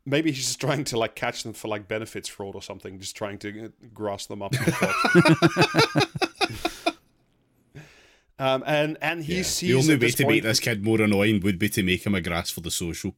[0.06, 3.16] Maybe he's just trying to like catch them for like benefits fraud or something, just
[3.16, 4.54] trying to uh, grass them up.
[8.38, 9.42] um, and and he Yeah.
[9.42, 12.04] sees the only way to point, make this kid more annoying would be to make
[12.06, 13.14] him a grass for the social.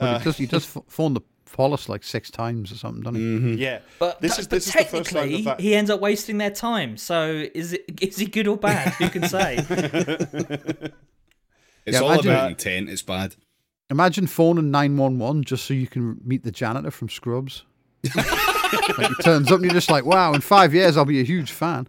[0.00, 1.20] Well, Uh, he does he does phone the
[1.52, 3.26] police like six times or something, doesn't he?
[3.26, 3.54] Mm-hmm.
[3.58, 5.74] Yeah, But, this th- is but this is the first time technically, that, that he
[5.76, 6.96] ends up wasting their time.
[6.96, 8.88] So is it is he good or bad?
[8.94, 9.58] Who can say?
[11.86, 12.88] It's Yeah, all about intent.
[12.88, 13.36] It's bad.
[13.90, 17.64] Imagine phoning nine one one just so you can meet the janitor from Scrubs.
[18.16, 21.24] like he turns up and you're just like, wow, in five years I'll be a
[21.24, 21.88] huge fan.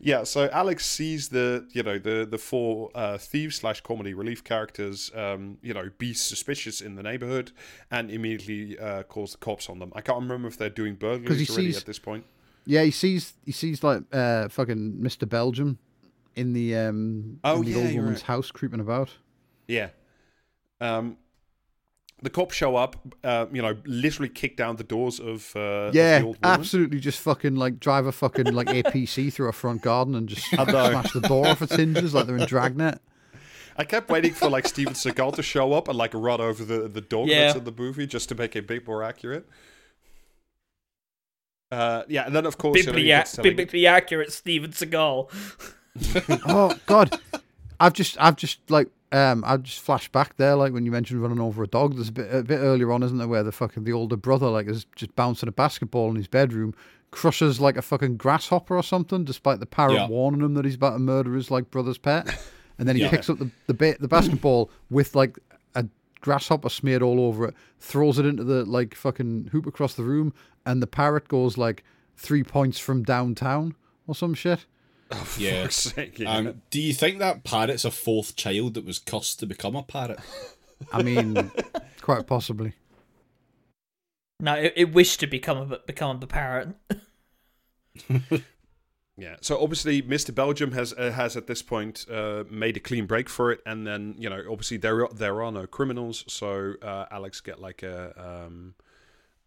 [0.00, 4.44] Yeah, so Alex sees the you know the the four uh, thieves slash comedy relief
[4.44, 7.52] characters um, you know be suspicious in the neighborhood
[7.90, 9.92] and immediately uh, calls the cops on them.
[9.96, 12.26] I can't remember if they're doing burglaries already sees- at this point.
[12.66, 15.26] Yeah, he sees he sees like uh, fucking Mr.
[15.26, 15.78] Belgium
[16.36, 18.22] in the um Oh, in the yeah, old woman's right.
[18.22, 19.10] house creeping about.
[19.68, 19.88] Yeah.
[20.80, 21.16] Um,
[22.22, 25.94] the cops show up, uh, you know, literally kick down the doors of, uh, of
[25.94, 26.58] yeah, the old woman.
[26.60, 30.46] absolutely just fucking like drive a fucking like APC through a front garden and just
[30.48, 32.98] smash the door off its hinges like they're in Dragnet.
[33.76, 36.88] I kept waiting for like Steven Seagal to show up and like run over the
[36.88, 37.46] the dog Yeah.
[37.46, 39.46] that's in the movie just to make it a bit more accurate.
[41.70, 45.30] Uh, yeah, and then of course, you know, he telling- biblically accurate Steven Seagal.
[46.46, 47.18] Oh God,
[47.80, 51.22] I've just I've just like um I've just flashed back there like when you mentioned
[51.22, 51.94] running over a dog.
[51.94, 54.48] There's a bit a bit earlier on, isn't there, where the fucking the older brother
[54.48, 56.74] like is just bouncing a basketball in his bedroom,
[57.10, 60.08] crushes like a fucking grasshopper or something, despite the parrot Yeah.
[60.08, 62.26] warning him that he's about to murder his like brother's pet,
[62.78, 63.10] and then he Yeah.
[63.10, 65.38] picks up the the, ba- the basketball with like
[65.76, 65.86] a
[66.20, 70.32] grasshopper smeared all over it, throws it into the like fucking hoop across the room,
[70.66, 71.84] and the parrot goes like
[72.16, 73.74] three points from downtown
[74.08, 74.66] or some shit.
[75.38, 75.62] Yeah.
[75.62, 76.32] fuck's sake, yeah.
[76.36, 79.82] Um, do you think that parrot's a fourth child that was cursed to become a
[79.82, 80.20] parrot?
[80.92, 81.50] I mean,
[82.00, 82.74] quite possibly.
[84.40, 86.74] No, it, it wished to become a become a parrot.
[89.16, 89.36] Yeah.
[89.40, 90.34] So obviously, Mr.
[90.34, 93.86] Belgium has uh, has at this point uh, made a clean break for it, and
[93.86, 97.82] then you know, obviously there are, there are no criminals, so uh, Alex get like
[97.82, 98.12] a
[98.46, 98.74] um,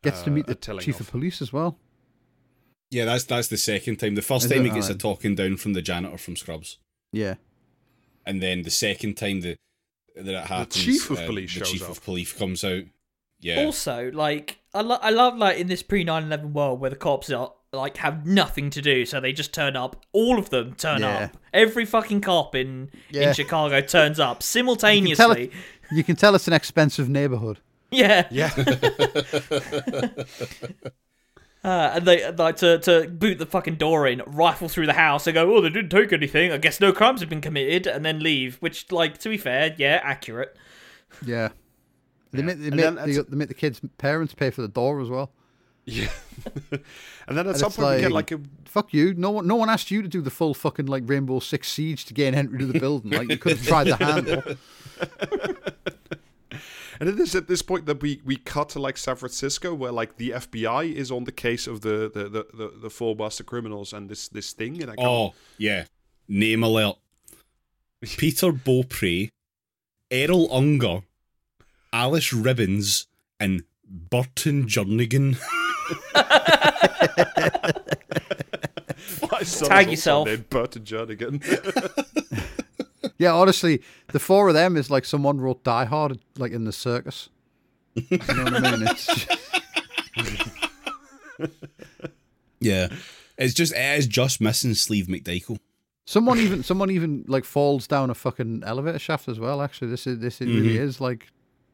[0.03, 1.01] Gets to uh, meet the chief off.
[1.01, 1.77] of police as well.
[2.89, 4.15] Yeah, that's that's the second time.
[4.15, 4.69] The first Is time it?
[4.69, 6.77] he gets a talking down from the janitor from Scrubs,
[7.11, 7.35] Yeah.
[8.25, 9.57] and then the second time that
[10.15, 11.89] that it happens, chief of uh, police the shows chief up.
[11.89, 12.83] of police comes out.
[13.39, 16.95] Yeah, Also, like I, lo- I love like in this pre 9/11 world where the
[16.95, 20.05] cops are like have nothing to do, so they just turn up.
[20.13, 21.25] All of them turn Yeah.
[21.25, 21.37] up.
[21.53, 23.27] Every fucking cop in Yeah.
[23.27, 25.51] in Chicago turns up You can, tell simultaneously.
[25.91, 27.59] you can tell it's an expensive neighborhood.
[27.91, 28.27] Yeah.
[28.31, 28.49] Yeah.
[31.67, 35.27] Uh, and they like to to boot the fucking door in, rifle through the house,
[35.27, 36.49] and go, "Oh, they didn't take anything.
[36.53, 38.55] I guess no crimes have been committed," and then leave.
[38.61, 40.55] Which, like, to be fair, yeah, accurate.
[41.25, 41.49] Yeah.
[42.31, 45.09] They, make, they, make, they, they make the kids' parents pay for the door as
[45.09, 45.31] well.
[45.83, 46.09] Yeah.
[46.71, 49.13] and then at And some it's point we get like- like a Fuck you.
[49.15, 52.05] No one, no one asked you to do the full fucking like Rainbow Six Siege
[52.05, 53.11] to gain entry to the building.
[53.11, 54.43] Like you could have tried the handle.
[56.99, 59.91] And it is at this point that we, we cut to like San Francisco, where
[59.91, 63.43] like the FBI is on the case of the the, the, the, the four master
[63.43, 64.81] criminals and this this thing.
[64.81, 65.85] And I can't, Oh, yeah.
[66.27, 66.95] Name alert.
[68.01, 69.29] Peter Beaupre,
[70.11, 71.01] Errol Unger,
[71.93, 73.07] Alice Ribbons,
[73.39, 75.37] and Burton Jernigan.
[79.27, 80.27] Tag is also yourself.
[80.27, 81.41] named Burton Jernigan.
[83.17, 86.71] Yeah, honestly, the four of them is like someone wrote Die Hard like in the
[86.71, 87.29] circus.
[87.95, 88.87] You know what I mean?
[88.87, 89.37] It's just-
[92.59, 92.87] Yeah.
[93.37, 95.59] It's just it is just missing Sleve McDichael.
[96.05, 99.61] someone even someone even like falls down a fucking elevator shaft as well.
[99.61, 100.83] Actually, this is this is really mm-hmm.
[100.83, 101.27] is like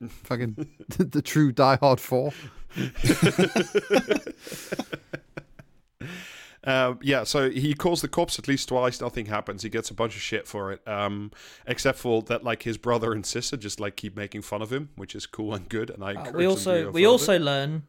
[0.10, 2.34] fucking the, the true Die Hard four.
[6.66, 9.02] Um, yeah, so he calls the cops at least twice.
[9.02, 9.64] Nothing happens.
[9.64, 11.32] He gets a bunch of shit for it, um,
[11.68, 14.90] except for that, like his brother and sister just like keep making fun of him,
[14.96, 15.90] which is cool and good.
[15.90, 17.08] And I Uh, encourage we them to also we further.
[17.12, 17.84] also learn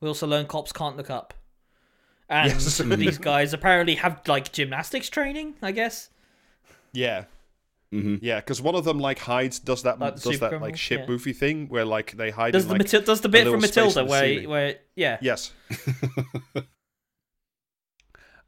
[0.00, 1.34] we also learn cops can't look up,
[2.28, 2.78] and Yes.
[2.84, 5.56] these guys apparently have like gymnastics training.
[5.60, 6.08] I guess.
[6.92, 7.24] yeah.
[7.92, 8.18] Mhm.
[8.22, 10.80] Yeah, because one of them like hides, does that Like does that super like criminals,
[10.80, 11.06] shit yeah.
[11.06, 12.52] movie thing where like they hide.
[12.54, 15.52] Does in, the like, Matil- does the bit from Matilda where where yeah Yes.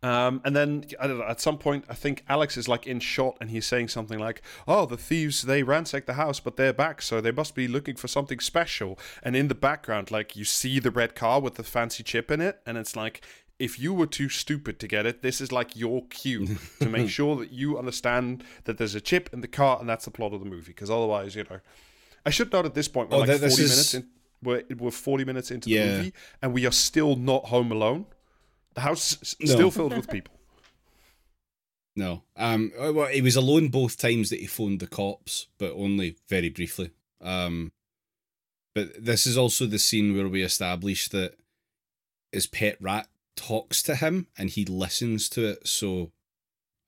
[0.06, 1.24] um, and then I don't know.
[1.24, 4.42] At some point, I think Alex is like in shot, and he's saying something like,
[4.68, 7.96] "Oh, the thieves they ransacked the house, but they're back, so they must be looking
[7.96, 11.62] for something special." And in the background, like you see the red car with the
[11.62, 13.24] fancy chip in it, and it's like.
[13.58, 17.08] If you were too stupid to get it, this is like your cue to make
[17.08, 20.34] sure that you understand that there's a chip in the car, and that's the plot
[20.34, 20.72] of the movie.
[20.72, 21.60] Because otherwise, you know,
[22.26, 24.08] I should note at this point we're Oh, like forty is- minutes in.
[24.42, 28.04] We're, we're forty minutes into the movie, and we are still not home alone.
[28.76, 29.46] The house No.
[29.54, 30.32] still filled with people.
[31.98, 32.22] No.
[32.36, 36.16] Um uh, well he was alone both times that he phoned the cops, but only
[36.28, 36.90] very briefly.
[37.22, 37.72] Um
[38.74, 41.36] but this is also the scene where we establish that
[42.32, 45.66] his pet rat talks to him and he listens to it.
[45.66, 46.12] So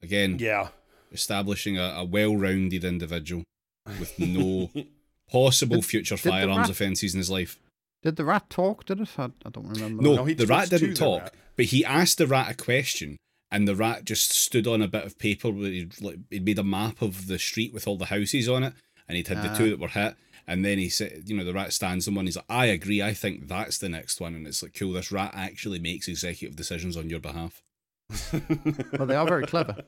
[0.03, 0.69] again, Yeah.
[1.11, 3.45] establishing a, a well-rounded individual
[3.99, 4.71] with no
[5.31, 7.59] possible future did the firearms rat- offences in his life.
[8.03, 8.85] Did the rat talk?
[8.87, 9.09] Did it?
[9.19, 10.03] I, I don't remember.
[10.03, 11.35] No, No, the rat didn't talk, rat.
[11.57, 13.17] but he asked the rat a question,
[13.51, 16.59] and the rat just stood on a bit of paper where he'd, like, he'd made
[16.59, 18.75] a map of the street with all the houses on it,
[19.09, 19.57] and he'd had the Ah.
[19.57, 20.15] two that were hit.
[20.47, 22.25] And then he said, you know, the rat stands on one.
[22.25, 23.03] He's like, I agree.
[23.03, 24.35] I think that's the next one.
[24.35, 24.95] And it's like, cool.
[24.95, 27.63] This rat actually makes executive decisions on your behalf.
[28.97, 29.83] Well, they are very clever.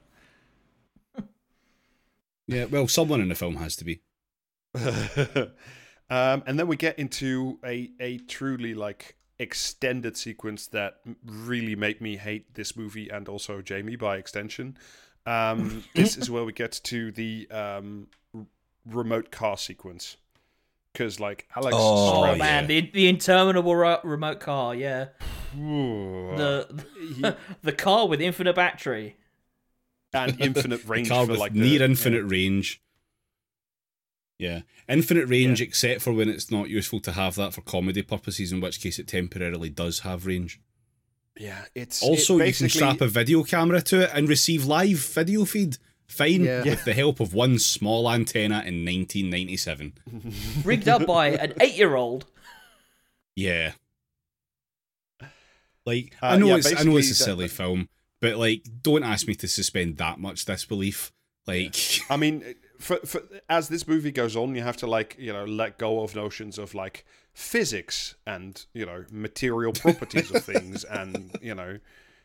[2.46, 4.00] Yeah, well, someone in the film has to be.
[6.10, 12.00] um, and then we get into a a truly like extended sequence that really made
[12.00, 14.76] me hate this movie and also Jamie by extension.
[15.26, 18.44] Um, this is where we get to the um, r-
[18.86, 20.16] remote car sequence
[20.92, 21.74] because like Alex.
[21.78, 25.06] Oh, Oh, straps- man, the the interminable ro- remote car, yeah.
[25.58, 26.36] Ooh.
[26.36, 26.84] The
[27.16, 27.24] He-
[27.62, 29.16] the car with infinite battery.
[30.12, 31.84] and infinite The range car for with like the- near yeah.
[31.86, 32.82] infinite range.
[34.40, 35.66] Yeah, infinite range, Yeah.
[35.66, 38.98] except for when it's not useful to have that for comedy purposes, in which case
[38.98, 40.58] it temporarily does have range.
[41.38, 44.98] Yeah, it's Also, it you can strap a video camera to it and receive live
[44.98, 45.76] video feed.
[46.06, 46.64] Fine, Yeah.
[46.64, 49.92] with the help of one small antenna in 1997.
[50.64, 52.24] Rigged up by an eight year old.
[53.36, 53.72] Yeah.
[55.86, 57.88] Like Uh, I know yeah, it's I know it's a silly that- film,
[58.20, 61.12] but like don't ask me to suspend that much disbelief.
[61.46, 61.76] Like
[62.10, 65.44] I mean, for, for as this movie goes on, you have to like you know
[65.44, 67.04] let go of notions of like
[67.34, 71.78] physics and you know material properties of things and you know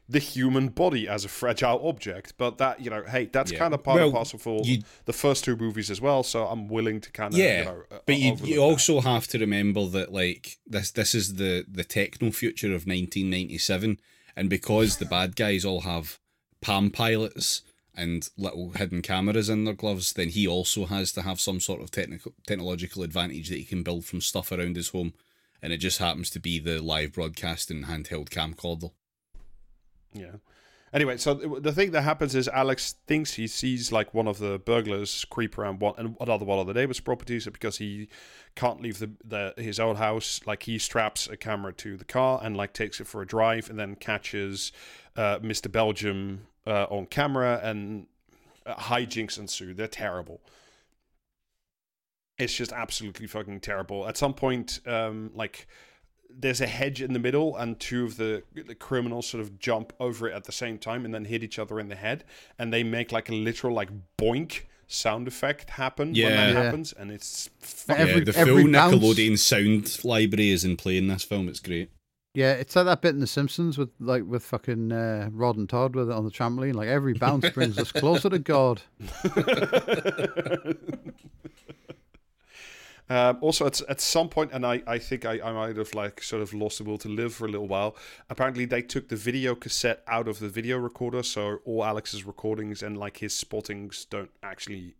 [0.07, 2.33] the human body as a fragile object.
[2.37, 3.57] But that you know, hey, that's Yeah.
[3.57, 6.21] kind of part Well, and parcel for you- the first two movies as well.
[6.23, 8.61] So I'm willing to kind of yeah, you know, but you you that.
[8.61, 13.99] also have to remember that like this this is the the techno future of 1997,
[14.35, 16.19] and because the bad guys all have
[16.61, 17.61] Palm pilots
[17.95, 21.81] and little hidden cameras in their gloves, then he also has to have some sort
[21.81, 25.13] of technical technological advantage that he can build from stuff around his home,
[25.61, 28.91] and it just happens to be the live broadcasting handheld camcorder.
[30.13, 30.37] Yeah.
[30.95, 34.59] Anyway, so the thing that happens is Alex thinks he sees like one of the
[34.59, 38.07] burglars creep around one and another one of the neighbors' properties because he
[38.55, 40.39] can't leave the, the his own house.
[40.45, 43.69] Like he straps a camera to the car and like takes it for a drive
[43.69, 44.71] and then catches
[45.17, 45.69] uh, Mr.
[45.69, 48.07] Belgium uh, on camera and
[48.65, 49.73] uh, hijinks ensue.
[49.73, 50.41] They're terrible.
[52.37, 54.07] It's just absolutely fucking terrible.
[54.07, 55.67] At some point, um, like
[56.37, 59.93] there's a hedge in the middle, and two of the the criminals sort of jump
[60.01, 62.25] over it at the same time and then hit each other in the head,
[62.59, 66.63] and they make like a literal like boink sound effect happen when that Yeah.
[66.63, 70.65] happens, and it's But fucking every- yeah, the every full bounce- Nickelodeon sound library is
[70.65, 71.47] in play in this film.
[71.47, 71.89] It's great.
[72.35, 75.67] Yeah, it's like that bit in The Simpsons with like with fucking uh, Rod and
[75.69, 76.75] Todd with it on the trampoline.
[76.75, 78.81] Like every bounce brings us closer to God.
[83.07, 86.23] Um, also, at, at some point, and I, I think I, I might have like
[86.23, 87.95] sort of lost the will to live for a little while.
[88.31, 92.81] Apparently, they took the video cassette out of the video recorder, so all Alex's recordings
[92.81, 94.95] and like his spottings don't actually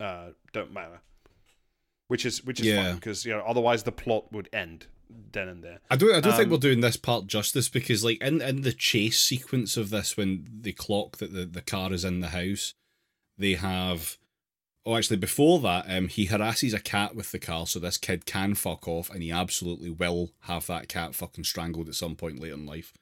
[0.00, 1.00] uh, don't matter.
[2.08, 2.82] Which is which is Yeah.
[2.84, 4.86] fine because you know otherwise the plot would end
[5.32, 5.80] then and there.
[5.90, 6.14] I don't.
[6.14, 9.20] I don't think Um, we're doing this part justice because, like, in in the chase
[9.20, 12.74] sequence of this, when they clock that the, the car is in the house,
[13.38, 14.18] they have.
[14.86, 18.26] Oh, actually, before that, um, he harasses a cat with the car, so this kid
[18.26, 22.38] can fuck off, and he absolutely will have that cat fucking strangled at some point
[22.38, 22.92] later in life.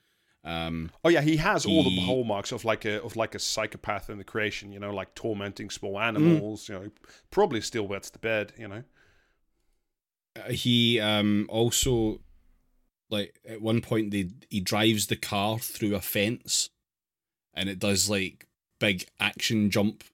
[0.44, 4.10] Um, Oh yeah, he has all the hallmarks of like a of like a psychopath
[4.10, 4.72] in the creation.
[4.72, 6.68] You know, like tormenting small animals.
[6.68, 6.90] You know,
[7.30, 8.52] probably still wets the bed.
[8.56, 8.84] You know.
[10.35, 12.20] Uh, he um also
[13.11, 16.70] like at one point they he drives the car through a fence
[17.53, 18.47] and it does like
[18.80, 20.05] big action jump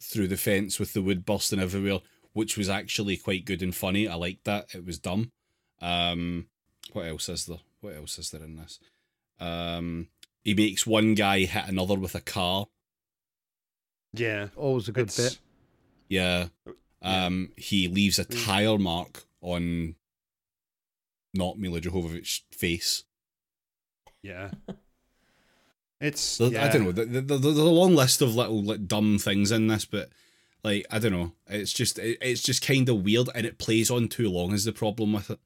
[0.00, 1.98] through the fence with the wood bursting everywhere
[2.34, 5.30] which was actually quite good and funny i liked that it was dumb
[5.80, 6.46] um
[6.92, 8.78] what else is there what else is there in this
[9.40, 10.06] um
[10.44, 12.66] he makes one guy hit another with a car
[14.12, 14.48] Yeah.
[14.56, 15.38] Always a good it's- bit.
[16.08, 16.46] yeah
[17.02, 17.26] Yeah.
[17.26, 18.44] um he leaves a Mm.
[18.44, 19.94] tire mark on
[21.34, 23.04] not Milla Jovovich's face
[24.22, 24.50] Yeah.
[26.00, 26.64] It's So, yeah.
[26.64, 26.92] I don't know.
[26.92, 30.10] th- th- th- There's a long list of little like dumb things in this, but
[30.62, 31.32] like I don't know.
[31.48, 34.52] It's just it, it's just kind of weird, and it plays on too long.
[34.52, 35.38] Is the problem with it?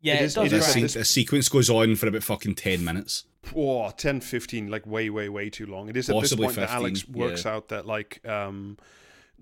[0.00, 0.46] Yeah, It it, is- does.
[0.46, 0.90] it The, right.
[0.90, 3.24] se- the sequence goes on for about fucking ten minutes.
[3.54, 5.88] Oh, 10, 15, like way, way, way too long.
[5.88, 7.52] It is at Possibly this point that Alex works yeah.
[7.54, 8.76] out that like um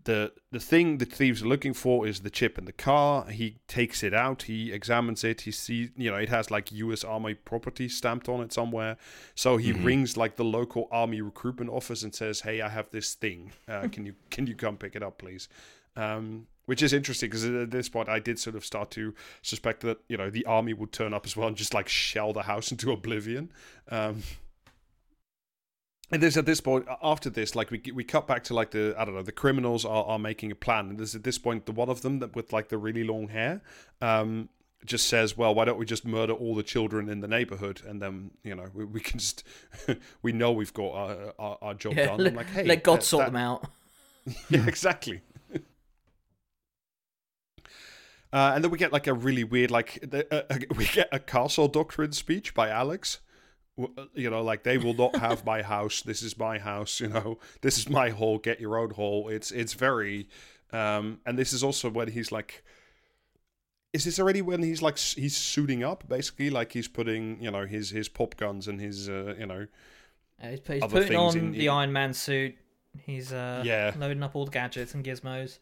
[0.03, 3.26] the the thing the thieves are looking for is the chip in the car.
[3.30, 7.05] He takes it out, he examines it, he sees you know, it has like US
[7.05, 8.97] Army property stamped on it somewhere.
[9.34, 9.84] So he Mhm.
[9.84, 13.53] rings like the local army recruitment office and says, Hey, I have this thing.
[13.68, 15.49] Uh, can you can you come pick it up please?
[15.97, 19.80] Um which is interesting because at this point I did sort of start to suspect
[19.82, 22.42] that you know the army would turn up as well and just like shell the
[22.42, 23.53] house into oblivion.
[23.90, 24.22] Um,
[26.13, 28.95] and there's at this point after this, like we we cut back to like the
[28.99, 31.67] I don't know the criminals are, are making a plan, and there's at this point
[31.67, 33.63] the one of them that with like the really long hair,
[34.01, 34.49] um,
[34.85, 38.03] just says, well, why don't we just murder all the children in the neighborhood, and
[38.03, 39.43] then you know we, we can just
[40.23, 42.19] we know we've got our our, our job Yeah, done.
[42.19, 43.67] let, I'm like, hey, let God that- sort that- them out.
[44.51, 45.21] yeah, exactly.
[48.33, 51.09] Uh, and then we get like a really weird, like the, uh, uh, we get
[51.13, 53.21] a castle doctrine speech by Alex.
[53.81, 56.03] Uh, You know, like they will not have my house.
[56.03, 57.01] This is my house.
[57.01, 58.39] You know, this is my hall.
[58.39, 59.29] Get your own hall.
[59.29, 60.29] It's it's very,
[60.72, 62.62] um, and this is also when he's like,
[63.93, 67.66] is this already when he's like he's suiting up basically, like he's putting you know
[67.66, 69.66] his his pop guns and his uh, you know
[70.43, 72.57] Uh, he's, he's putting on in- the Iron Man suit.
[73.07, 73.93] He's uh, Yeah.
[73.99, 75.59] loading up all the gadgets and gizmos.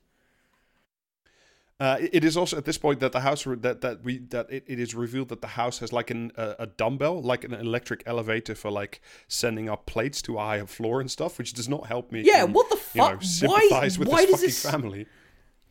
[1.83, 4.47] Uh, it- is also at this point that the house re- that that we that
[4.57, 7.53] it, it is revealed that the house has like an a, a dumbbell, like an
[7.53, 11.69] electric elevator for like sending up plates to a higher floor and stuff, which does
[11.69, 12.23] not help me.
[12.25, 13.51] Yeah, what the you know, fuck?
[13.51, 13.69] why?
[13.71, 14.71] Why this does this?
[14.71, 15.07] family.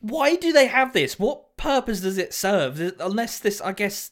[0.01, 1.17] Why do they have this?
[1.17, 2.79] What purpose does it serve?
[2.99, 4.11] Unless this, I guess,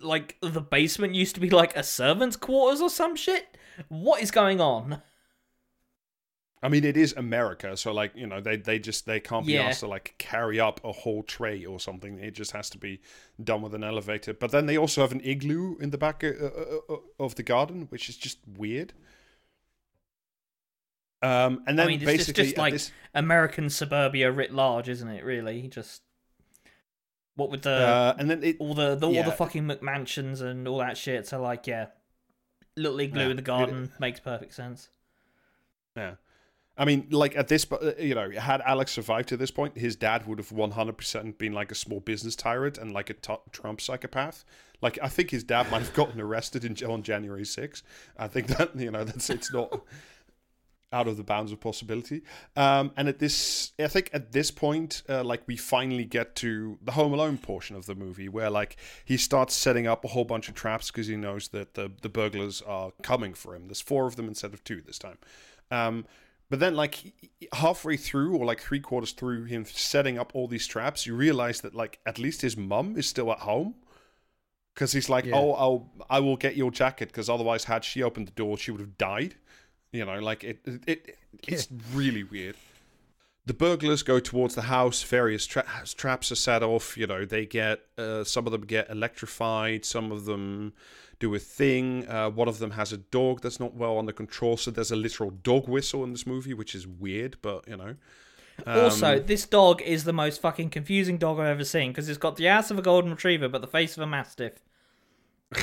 [0.00, 3.56] like the basement used to be like a servant's quarters or some shit.
[3.88, 5.02] What is going on?
[6.62, 9.54] I mean, it is America, so like you know, they they just they can't be
[9.54, 9.62] Yeah.
[9.62, 12.18] asked to like carry up a whole tray or something.
[12.18, 13.00] It just has to be
[13.42, 14.34] done with an elevator.
[14.34, 17.42] But then they also have an igloo in the back uh, uh, uh, of the
[17.42, 18.92] garden, which is just weird.
[21.22, 24.52] Um, and then I mean, it's just, basically just at like this- American suburbia writ
[24.52, 25.24] large, isn't it?
[25.24, 26.02] Really, just
[27.36, 29.22] what with the uh, and then it all the, the all yeah.
[29.22, 31.26] the fucking McMansions and all that shit.
[31.26, 31.86] So like, yeah,
[32.76, 34.90] little igloo Yeah, in the it- garden makes perfect sense.
[35.96, 36.14] Yeah.
[36.80, 39.96] I mean, like at this, uh, you know, had Alex survived to this point, his
[39.96, 43.82] dad would have 100% been like a small business tyrant and like a t- Trump
[43.82, 44.46] psychopath.
[44.80, 47.82] Like, I think his dad might have gotten arrested in, on January 6th.
[48.16, 49.82] I think that, you know, that's it's not
[50.92, 52.22] out of the bounds of possibility.
[52.56, 56.78] Um, and at this, I think at this point, uh, like we finally get to
[56.80, 60.24] the Home Alone portion of the movie where like he starts setting up a whole
[60.24, 63.66] bunch of traps because he knows that the, the burglars are coming for him.
[63.66, 65.18] There's four of them instead of two this time.
[65.70, 66.06] Um,
[66.50, 67.14] but then, like
[67.54, 71.62] halfway through, or like three quarters through him setting up all these traps, you realize
[71.62, 73.74] that like at least his mum is still at home.
[74.74, 75.36] because he's like, Yeah.
[75.36, 78.70] "Oh, I'll I will get your jacket," because otherwise, had she opened the door, she
[78.70, 79.34] would have died.
[79.92, 82.56] You know, like it it, it it's really weird.
[83.46, 85.02] The burglars go towards the house.
[85.02, 86.96] Various tra- traps are set off.
[86.96, 89.84] You know, they get uh, some of them get electrified.
[89.84, 90.72] Some of them
[91.20, 92.08] do a thing.
[92.08, 94.56] Uh, one of them has a dog that's not well under control.
[94.56, 97.94] So there's a literal dog whistle in this movie, which is weird, but you know.
[98.66, 102.18] also, Um, this dog is the most fucking confusing dog I've ever seen because it's
[102.18, 104.54] got the ass of a golden retriever but the face of a mastiff.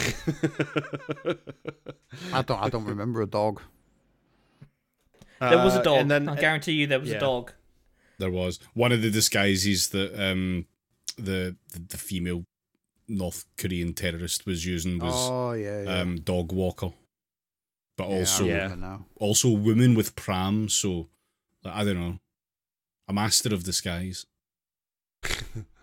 [2.34, 2.62] I don't.
[2.62, 3.62] I don't remember a dog.
[5.40, 5.98] There was a uh, dog.
[6.00, 7.18] and then I guarantee you there was yeah.
[7.18, 7.54] a dog.
[8.20, 10.66] There was one of the disguises that um
[11.18, 12.44] the the, the female
[13.08, 16.02] North Korean terrorist was using was oh yeah, yeah.
[16.02, 16.92] um dog walker,
[17.98, 18.98] but Yeah, also Yeah.
[19.16, 20.70] also women with pram.
[20.70, 21.10] So
[21.64, 22.20] like, I don't know,
[23.08, 24.26] a master of disguise.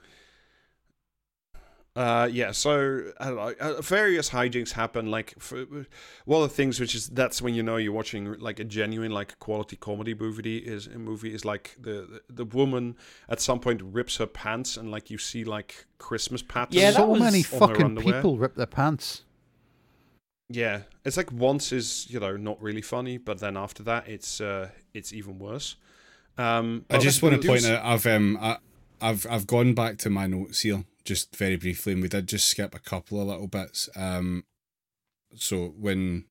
[1.97, 5.12] Uh, yeah, so I don't know, uh, various hijinks happen.
[5.12, 5.64] Like for,
[6.24, 9.12] one of the things which is that's when you know you're watching like a genuine
[9.12, 12.97] like quality comedy movie is a movie is like the, the the woman
[13.28, 16.74] at some point rips her pants and like you see like Christmas patterns.
[16.74, 19.22] Yeah, that so many fucking people rip their pants.
[20.49, 24.40] Yeah, it's like once is you know not really funny, but then after that it's
[24.40, 25.76] uh it's even worse.
[26.36, 28.59] Um, I just want to point out I've um I,
[29.01, 32.48] I've I've gone back to my notes here just very briefly, and we did just
[32.48, 33.88] skip a couple of little bits.
[33.96, 34.44] Um,
[35.36, 36.24] so when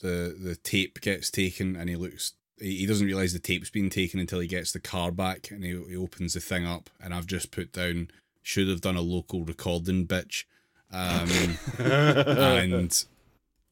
[0.00, 3.90] the the tape gets taken and he looks, he, he doesn't realize the tape's been
[3.90, 7.12] taken until he gets the car back and he, he opens the thing up, and
[7.14, 8.08] I've just put down
[8.42, 10.44] should have done a local recording, bitch.
[10.90, 11.28] Um,
[11.86, 13.04] and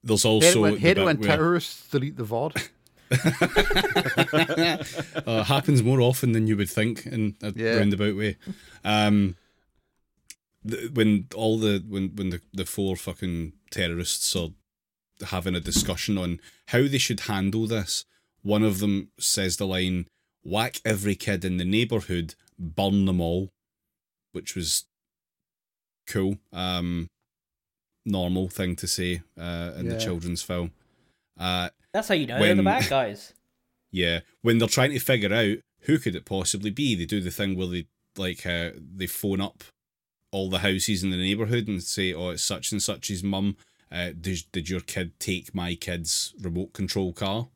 [0.05, 2.69] there's also it when, the hate it bit when where- terrorists delete the VOD.
[5.27, 7.77] uh, happens more often than you would think in a Yeah.
[7.77, 8.37] roundabout way.
[8.85, 9.37] Um,
[10.67, 14.51] the, when all the when when the, the four fucking terrorists are
[15.27, 18.05] having a discussion on how they should handle this,
[18.43, 20.07] one of them says the line,
[20.45, 23.51] "Whack every kid in the neighborhood, burn them all,"
[24.33, 24.85] which was
[26.07, 26.39] cool.
[26.53, 27.09] Um,
[28.05, 30.73] normal thing to say uh, in the children's film.
[31.39, 33.33] Uh, That's how you know they're the bad guys.
[33.91, 37.31] yeah, when they're trying to figure out who could it possibly be, they do the
[37.31, 37.87] thing where they
[38.17, 39.65] like uh, they phone up
[40.37, 43.57] all the houses in the neighborhood and say, "Oh, it's such and such's mum.
[43.91, 47.49] Uh, did did your kid take my kid's remote control car?"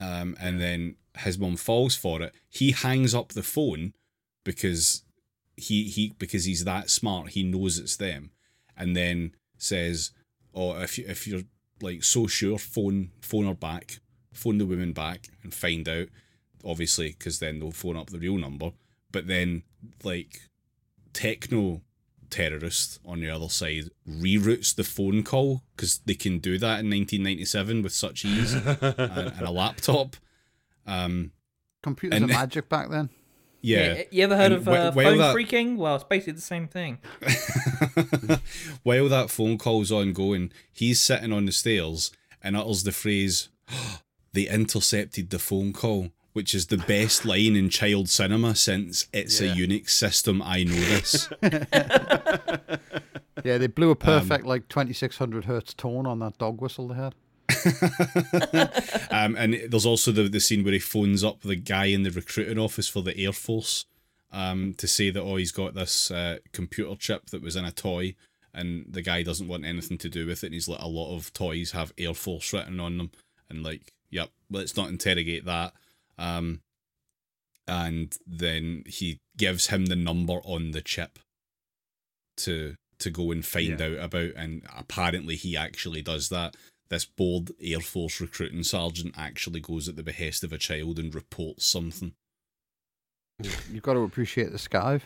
[0.00, 2.34] Um, and then his mum falls for it.
[2.50, 3.94] He hangs up the phone
[4.44, 5.02] because
[5.56, 7.30] he he because he's that smart.
[7.30, 8.30] He knows it's them,
[8.76, 10.10] and then says,
[10.54, 11.48] "Oh, if you if you're
[11.80, 14.00] like so sure, phone phone her back,
[14.34, 16.08] phone the woman back, and find out."
[16.64, 18.72] Obviously, because then they'll phone up the real number.
[19.10, 19.62] But then,
[20.04, 20.42] like,
[21.12, 21.82] techno
[22.30, 26.88] terrorist on the other side reroutes the phone call because they can do that in
[26.90, 30.16] 1997 with such ease and, and a laptop.
[30.86, 31.32] Um,
[31.82, 33.10] Computers And- are magic back then.
[33.60, 34.02] yeah.
[34.10, 35.76] You ever heard And of wh- uh, while phone that- freaking?
[35.76, 36.98] Well, it's basically the same thing.
[38.82, 42.10] While that phone call's ongoing, he's sitting on the stairs
[42.42, 43.48] and utters the phrase,
[44.32, 49.40] they intercepted the phone call, which is the best line in child cinema since It's
[49.40, 49.52] Yeah.
[49.52, 51.28] a Unix system, I know this.
[53.44, 57.14] Yeah, they blew a perfect like 2600 hertz tone on that dog whistle they had.
[59.10, 62.10] um, and there's also the, the scene where he phones up the guy in the
[62.10, 63.86] recruiting office for the Air Force
[64.30, 67.72] um, to say that, oh, he's got this uh, computer chip that was in a
[67.72, 68.14] toy.
[68.54, 70.48] And the guy doesn't want anything to do with it.
[70.48, 73.10] And he's like, a lot of toys have Air Force written on them.
[73.48, 75.72] And like, yep, let's not interrogate that.
[76.18, 76.60] Um,
[77.68, 81.18] and then he gives him the number on the chip
[82.38, 83.86] to to go and find Yeah.
[83.86, 84.30] out about.
[84.36, 86.56] And apparently, he actually does that.
[86.88, 91.14] This bold Air Force recruiting sergeant actually goes at the behest of a child and
[91.14, 92.12] reports something.
[93.70, 95.02] You've got to appreciate the skive.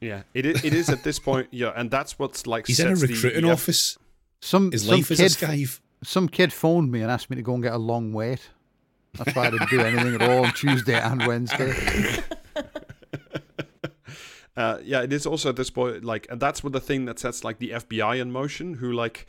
[0.00, 1.48] Yeah, it is, it is at this point.
[1.52, 2.66] Yeah, and that's what's like.
[2.66, 3.96] He's in a recruiting the- office.
[4.40, 5.80] Some His some life is kid a skive.
[6.02, 8.50] some kid phoned me and asked me to go and get a long wait.
[9.14, 11.74] That's why I didn't do anything at all on Tuesday and Wednesday.
[14.54, 17.18] Uh, yeah, it is also at this point like, and that's what the thing that
[17.18, 19.26] sets like the FBI in motion, who like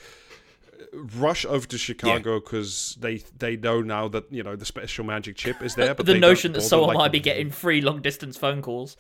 [0.94, 5.38] rush over to Chicago because they they know now that you know the special magic
[5.38, 5.96] chip is there.
[5.96, 8.98] But the notion that bother, someone like- might be getting free long distance phone calls.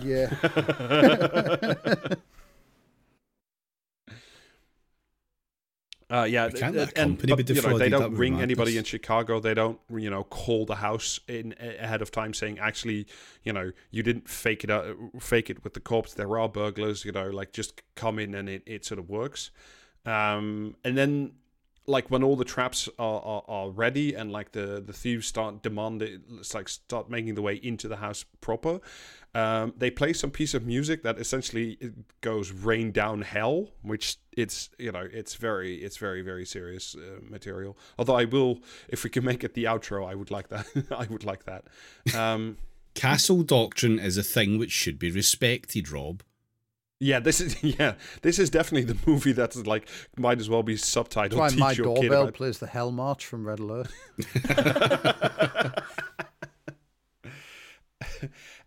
[0.00, 0.32] Yeah.
[6.10, 9.38] Uh, yeah, a and company be but, you know, they don't ring anybody in Chicago.
[9.38, 13.06] They don't, you know, call the house in ahead of time saying, actually,
[13.44, 14.86] you know, you didn't fake it out,
[15.20, 16.14] fake it with the corpse.
[16.14, 17.04] There are burglars.
[17.04, 19.52] You know, like just come in and it, it sort of works.
[20.04, 21.32] Um, and then
[21.86, 25.62] like when all the traps are, are, are ready and like the, the thieves start
[25.62, 28.80] demanding it's like start making the way into the house proper
[29.34, 31.78] um, they play some piece of music that essentially
[32.20, 37.20] goes rain down hell which it's you know it's very it's very very serious uh,
[37.28, 40.66] material although i will if we can make it the outro i would like that
[40.96, 41.64] i would like that
[42.16, 42.56] um,
[42.94, 46.24] Castle doctrine is a thing which should be respected, Rob.
[46.98, 50.74] yeah this is yeah this is definitely the movie that's like might as well be
[50.74, 53.88] subtitled That's why my your kid doorbell about plays the Hell March from Red Alert.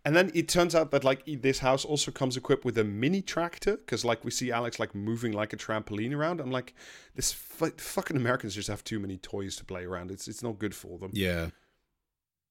[0.06, 3.22] And then it turns out that like this house also comes equipped with a mini
[3.22, 6.42] tractor because like we see Alex like moving like a trampoline around.
[6.42, 6.74] I'm like,
[7.16, 10.12] this fu- fucking Americans just have too many toys to play around.
[10.12, 11.12] It's it's not good for them.
[11.14, 11.50] Yeah.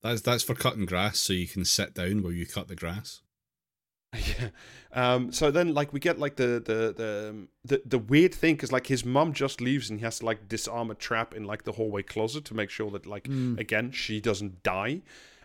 [0.03, 3.21] That's that's for cutting grass, so you can sit down while you cut the grass.
[4.15, 4.49] yeah.
[4.93, 5.31] Um.
[5.31, 8.73] So then like we get like the the the um, the, the weird thing because
[8.73, 11.65] like his mom just leaves and he has to like disarm a trap in like
[11.65, 13.29] the hallway closet to make sure that like
[13.59, 15.03] again she doesn't die.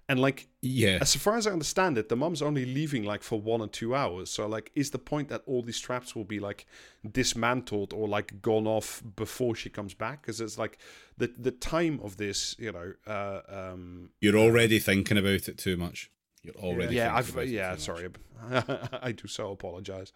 [0.09, 0.99] And like Yeah.
[1.01, 3.93] As far as I understand it, the mom's only leaving like for one or two
[3.93, 4.29] hours.
[4.29, 6.65] So like, is the point that all these traps will be like
[7.11, 10.21] dismantled or like gone off before she comes back?
[10.21, 10.77] Because it's like
[11.17, 12.93] the the time of this, you know.
[13.05, 16.09] Uh, um, You're already thinking about it too much.
[16.43, 17.75] You're already yeah, thinking I've about yeah.
[17.75, 18.07] Sorry.
[19.01, 20.13] I do so apologize.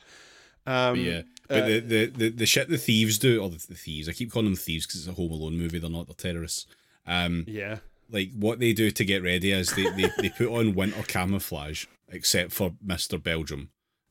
[0.65, 3.65] Um, But yeah, but uh, the, the, the, the shit the thieves do, or the,
[3.67, 5.79] the thieves, I keep calling them thieves because it's a Home Alone movie.
[5.79, 6.07] They're not.
[6.07, 6.67] They're terrorists.
[7.07, 7.79] Um, yeah,
[8.11, 11.85] like what they do to get ready is they, they, they put on winter camouflage,
[12.09, 13.69] except for Mister Belgium.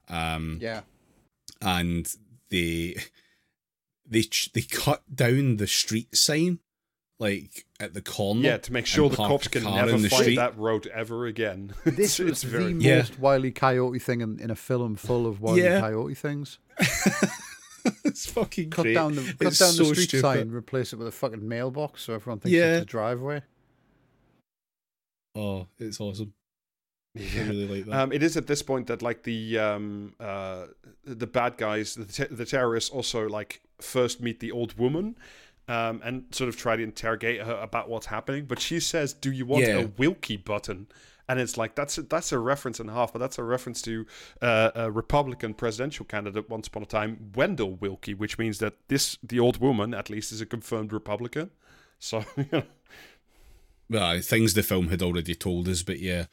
[0.09, 0.81] Um, Yeah.
[1.63, 2.13] and
[2.51, 2.97] they
[4.09, 4.25] they
[4.55, 6.59] they cut down the street sign
[7.19, 8.41] like at the corner.
[8.41, 10.37] yeah, to make sure the cops can car never find street.
[10.37, 11.75] that road ever again.
[11.85, 12.97] This it's, was it's very the Yeah.
[12.97, 15.81] most Wiley Coyote thing in, in a film full of wily Yeah.
[15.81, 16.59] Coyote things.
[18.05, 18.95] it's fucking Cut great.
[18.95, 20.23] down the cut It's down the so street stupid.
[20.23, 22.77] sign, replace it with a fucking mailbox, so everyone thinks Yeah.
[22.77, 23.43] it's a driveway.
[25.35, 26.33] Oh, it's awesome.
[27.17, 27.43] I Yeah.
[27.49, 27.95] really like that.
[28.01, 30.67] Um, it is at this point that like the um, uh,
[31.05, 35.17] the bad guys, the, te- the terrorists, also like first meet the old woman,
[35.69, 38.45] um, and sort of try to interrogate her about what's happening.
[38.45, 39.79] But she says, "Do you want Yeah.
[39.79, 40.87] a Willkie button?"
[41.29, 43.83] And it's like that's a, that's a reference and a half, but that's a reference
[43.83, 44.05] to
[44.43, 49.17] uh, a Republican presidential candidate once upon a time, Wendell Willkie, which means that this
[49.23, 51.51] the old woman at least is a confirmed Republican.
[52.01, 52.63] So you know,
[53.91, 56.27] well, things the film had already told us, but yeah.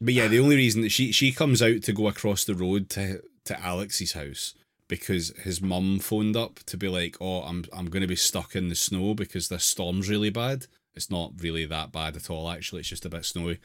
[0.00, 2.90] But yeah, the only reason that she she comes out to go across the road
[2.90, 4.54] to to Alex's house
[4.88, 8.56] because his mum phoned up to be like, "Oh, I'm I'm going to be stuck
[8.56, 12.50] in the snow because this storm's really bad." It's not really that bad at all.
[12.50, 13.60] Actually, it's just a bit snowy.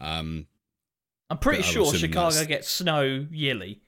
[0.00, 0.46] Um,
[1.28, 3.80] I'm pretty sure Chicago that's- gets snow yearly.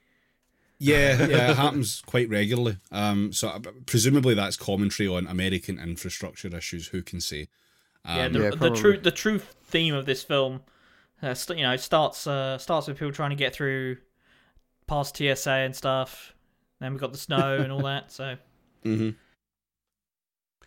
[0.79, 2.79] Yeah, yeah, it happens quite regularly.
[2.93, 6.89] Um, so uh, presumably that's commentary on American infrastructure issues.
[6.89, 7.49] Who can say?
[8.05, 10.61] Um, yeah, the, Yeah, the true the true theme of this film,
[11.23, 13.97] uh, st- you know, starts uh, starts with people trying to get through
[14.87, 16.35] past TSA and stuff.
[16.81, 18.13] Then we got the snow and all that.
[18.13, 18.37] So
[18.85, 19.11] Mm-hmm.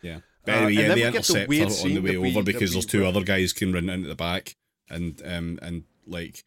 [0.02, 0.20] Yeah.
[0.46, 2.12] But Uh, anyway, and yeah, then they we get the weird her on the way
[2.14, 4.56] that we- over because we there's two were- other guys can run into the back
[4.90, 6.44] and um and like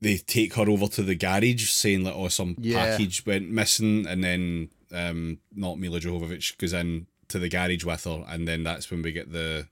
[0.00, 2.84] they take her over to the garage saying like oh some Yeah.
[2.84, 8.04] package went missing and then um not Milla Jovovich goes in to the garage with
[8.04, 9.68] her and then that's when we get the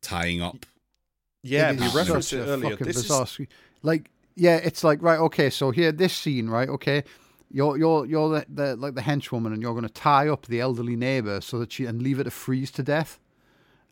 [0.00, 0.66] tying up.
[1.42, 2.76] yeah, It we referenced it earlier.
[2.76, 3.48] This is bizarre scene.
[3.82, 7.04] Like, yeah, it's like right, okay, so here, this scene, right, okay,
[7.50, 10.60] you're you're you're the, the like the henchwoman, and you're going to tie up the
[10.60, 13.20] elderly neighbor so that she and leave her to freeze to death.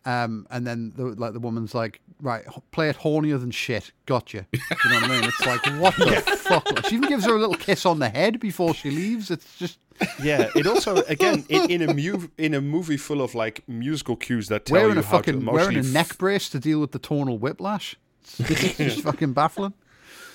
[0.06, 3.92] Um, and then the, like the woman's like, right, play it hornier than shit.
[4.06, 4.46] Gotcha.
[4.52, 5.24] You know what I mean?
[5.24, 6.70] It's like, what the fuck?
[6.72, 9.30] Like, she even gives her a little kiss on the head before she leaves.
[9.30, 9.78] It's just
[10.22, 14.16] Yeah, it also again in, in a mu- in a movie full of like musical
[14.16, 15.74] cues that tell wearing you a how to fucking emotionally.
[15.74, 17.96] wearing a neck brace to deal with the tonal whiplash.
[18.38, 19.74] It's just fucking baffling.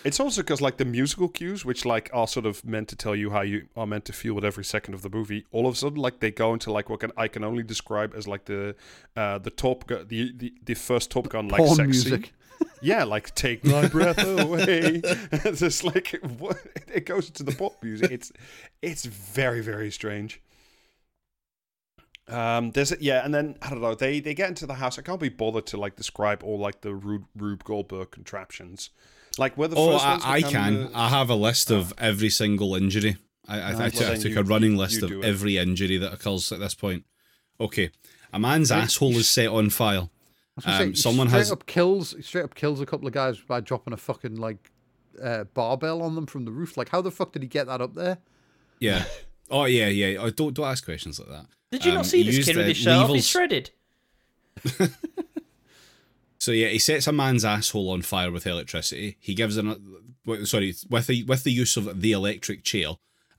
[0.06, 3.16] It's also because like the musical cues, which like are sort of meant to tell
[3.16, 5.74] you how you are meant to feel with every second of the movie, all of
[5.74, 8.46] a sudden like they go into like what can I can only describe as like
[8.46, 8.76] the
[9.18, 12.26] uh the Top Gun, the, the the first Top Gun like Porn sex music.
[12.26, 12.32] scene.
[12.82, 15.02] Yeah, like take my breath away.
[15.04, 16.58] it's just like what
[16.94, 18.12] it goes into the pop music.
[18.12, 18.32] It's
[18.82, 20.40] it's very very strange.
[22.28, 23.96] Um, there's a, yeah, and then I don't know.
[23.96, 24.98] They they get into the house.
[25.00, 28.92] I can't be bothered to like describe all like the Rube, Rube Goldberg contraptions.
[29.38, 30.96] Like where the Oh, first I, ones were I kinda- can.
[30.96, 33.18] I have a list of every single injury
[33.48, 33.92] I, I, I, Nice.
[33.94, 35.24] took, Well, I took you- a running list of it.
[35.24, 37.06] every injury that occurs at this point.
[37.60, 37.92] Okay,
[38.34, 38.84] a man's Right.
[38.84, 40.10] asshole is set on fire.
[40.66, 43.38] I say, Um, someone straight has- up kills straight up kills a couple of guys
[43.40, 44.72] by dropping a fucking like
[45.22, 46.76] uh, barbell on them from the roof.
[46.78, 48.18] Like, how the fuck did he get that up there?
[48.80, 49.06] Yeah.
[49.52, 50.18] Oh yeah, yeah.
[50.20, 51.46] Oh, don't don't ask questions like that.
[51.72, 53.10] Did you Um, not see he this kid with his shirt off?
[53.12, 53.70] He's shredded.
[56.40, 59.18] So yeah, he sets a man's asshole on fire with electricity.
[59.20, 59.76] He gives an
[60.46, 62.90] sorry with the with the use of the electric chair.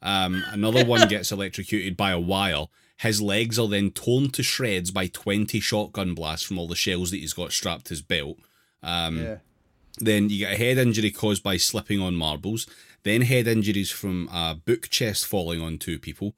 [0.03, 2.66] Um, another one gets electrocuted by a wire.
[2.99, 7.11] His legs are then torn to shreds by twenty shotgun blasts from all the shells
[7.11, 8.38] that he's got strapped to his belt.
[8.82, 9.36] Um, yeah.
[9.99, 12.66] Then you get a head injury caused by slipping on marbles.
[13.03, 16.34] Then head injuries from a book chest falling on two people.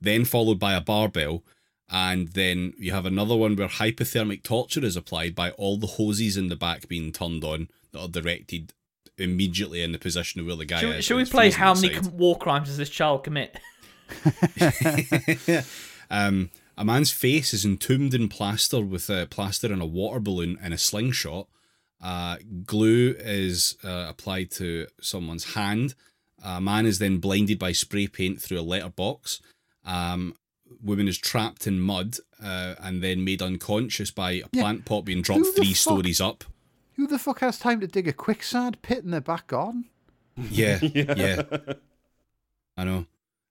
[0.00, 1.42] Then followed by a barbell.
[1.88, 6.36] And then you have another one where hypothermic torture is applied by all the hoses
[6.36, 8.72] in the back being turned on that are directed
[9.18, 11.04] immediately in the position of where the guy Should, is.
[11.04, 13.56] should we play how many com- war crimes does this child commit?
[16.10, 20.58] um, a man's face is entombed in plaster with a plaster and a water balloon
[20.62, 21.48] and a slingshot.
[22.02, 25.94] Uh, glue is uh, applied to someone's hand.
[26.44, 29.40] A man is then blinded by spray paint through a letterbox.
[29.84, 30.34] Um,
[30.82, 34.62] woman is trapped in mud uh, and then made unconscious by a Yeah.
[34.62, 36.44] plant pot being dropped three fuck- stories up.
[36.96, 39.86] Who the fuck has time to dig a quicksand pit in their back garden?
[40.50, 41.14] Yeah, yeah.
[41.16, 41.42] yeah.
[42.76, 43.06] I know.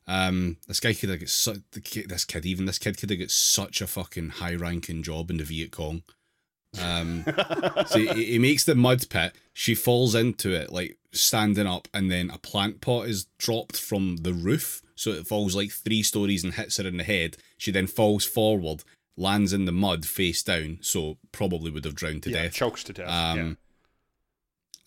[0.07, 1.63] Um, this guy could have got su-
[2.07, 5.37] this kid, even this kid could have got such a fucking high ranking job in
[5.37, 6.03] the Viet Cong.
[6.81, 7.23] Um,
[7.87, 9.33] so he, he makes the mud pit.
[9.53, 14.17] She falls into it like standing up, and then a plant pot is dropped from
[14.17, 17.37] the roof, so it falls like three stories and hits her in the head.
[17.57, 18.83] She then falls forward,
[19.17, 22.53] lands in the mud face down, so probably would have drowned to yeah, death.
[22.53, 23.09] chokes to death.
[23.09, 23.57] Um,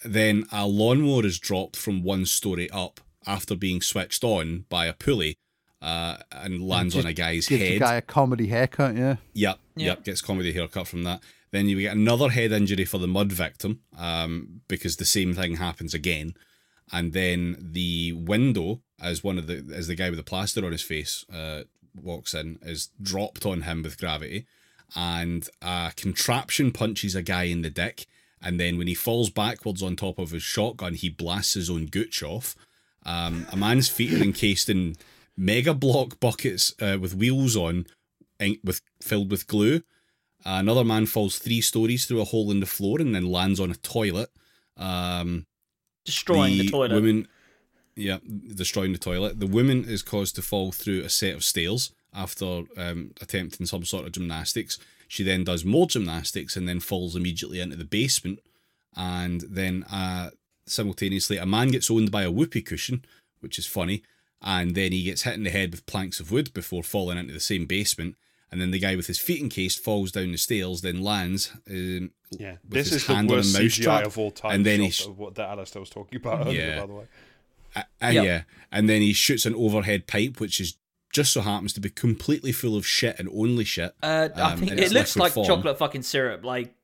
[0.04, 4.92] Then a lawnmower is dropped from one story up after being switched on by a
[4.92, 5.36] pulley
[5.82, 7.80] uh, and lands on a guy's Gives the head.
[7.80, 9.16] guy a comedy haircut, yeah.
[9.34, 9.86] Yep, Yeah.
[9.86, 11.20] yep, gets comedy haircut from that.
[11.50, 15.56] Then you get another head injury for the mud victim um, because the same thing
[15.56, 16.34] happens again.
[16.92, 20.72] And then the window, as one of the as the guy with the plaster on
[20.72, 24.46] his face uh, walks in, is dropped on him with gravity,
[24.96, 28.06] and a contraption punches a guy in the dick.
[28.40, 31.86] And then when he falls backwards on top of his shotgun, he blasts his own
[31.86, 32.54] gooch off.
[33.04, 34.96] Um, a man's feet are encased in
[35.36, 37.86] mega block buckets uh, with wheels on,
[38.38, 39.82] in- with filled with glue.
[40.44, 43.70] Another man falls three stories through a hole in the floor and then lands on
[43.70, 44.30] a toilet.
[44.76, 45.46] Um,
[46.04, 46.92] Destroying the, toilet.
[46.92, 47.28] Woman,
[47.94, 48.18] yeah,
[48.54, 49.40] destroying the toilet.
[49.40, 53.84] The woman is caused to fall through a set of stairs after um, attempting some
[53.84, 54.78] sort of gymnastics.
[55.06, 58.40] She then does more gymnastics and then falls immediately into the basement.
[58.96, 60.30] And then uh,
[60.66, 63.04] simultaneously, a man gets owned by a whoopee cushion,
[63.40, 64.02] which is funny.
[64.40, 67.34] And then he gets hit in the head with planks of wood before falling into
[67.34, 68.16] the same basement.
[68.50, 71.52] And then the guy with his feet encased falls down the stairs, then lands.
[71.70, 74.30] Um, yeah, with this his is the hand on a worst CGI mousetrap, of all
[74.30, 74.52] time.
[74.52, 76.80] and then he shot sh- what that Alasdair was talking about earlier, Yeah.
[76.80, 77.04] by the way.
[77.76, 78.24] Uh, uh, Yep.
[78.24, 78.42] Yeah,
[78.72, 80.76] and then he shoots an overhead pipe, which is
[81.12, 83.94] just so happens to be completely full of shit and only shit.
[84.02, 85.46] uh, I um, think it looks like form.
[85.46, 86.44] chocolate fucking syrup.
[86.44, 86.74] Like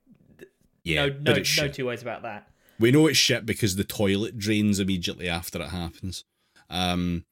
[0.83, 2.49] Yeah, no, no, but it's no two ways about that.
[2.79, 6.25] We know it's shit because the toilet drains immediately after it happens.
[6.69, 7.25] Um, and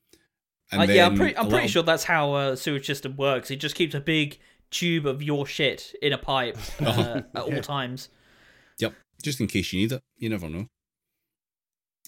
[0.73, 3.51] Uh, then yeah, I'm pretty, I'm pretty little- sure that's how a sewage system works.
[3.51, 4.39] It just keeps a big
[4.71, 8.09] tube of your shit in a pipe uh, at all times.
[8.79, 10.03] Yep, just in case you need it.
[10.17, 10.69] You never know.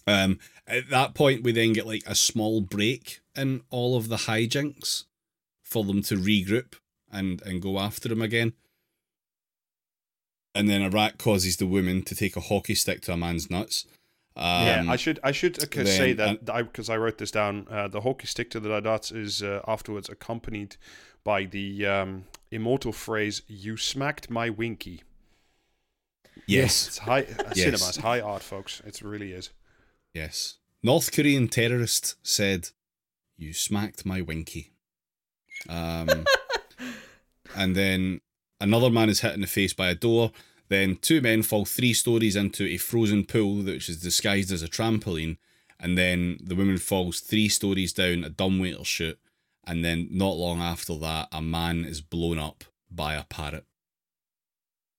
[0.07, 4.17] Um, at that point, we then get like a small break in all of the
[4.17, 5.05] hijinks
[5.63, 6.75] for them to regroup
[7.11, 8.53] and and go after him again.
[10.55, 13.51] And then a rat causes the woman to take a hockey stick to a man's
[13.51, 13.87] nuts.
[14.37, 17.67] Um, yeah, I should I should uh, then- say that because I wrote this down.
[17.71, 20.77] Uh, the hockey stick to the nuts is uh, afterwards accompanied
[21.23, 25.03] by the um, immortal phrase "You smacked my winky."
[26.47, 27.59] yes, It's high uh, Yes.
[27.59, 27.89] cinema.
[27.89, 28.83] It's high art, folks.
[28.85, 29.51] It really is.
[30.13, 30.59] yes.
[30.83, 32.71] North Korean terrorist said,
[33.39, 34.73] "You smacked my winky."
[35.69, 36.25] Um,
[37.57, 38.21] and then
[38.61, 40.33] another man is hit in the face by a door.
[40.69, 44.69] Then two men fall three stories into a frozen pool, which is disguised as a
[44.69, 45.37] trampoline.
[45.79, 49.19] And then the woman falls three stories down a dumbwaiter chute.
[49.67, 53.67] And then not long after that, a man is blown up by a parrot.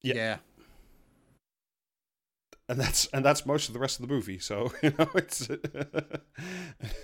[0.01, 0.16] Yeah.
[0.16, 0.38] Yeah.
[2.68, 4.39] and that's and that's most of the rest of the movie.
[4.39, 5.47] So you know, it's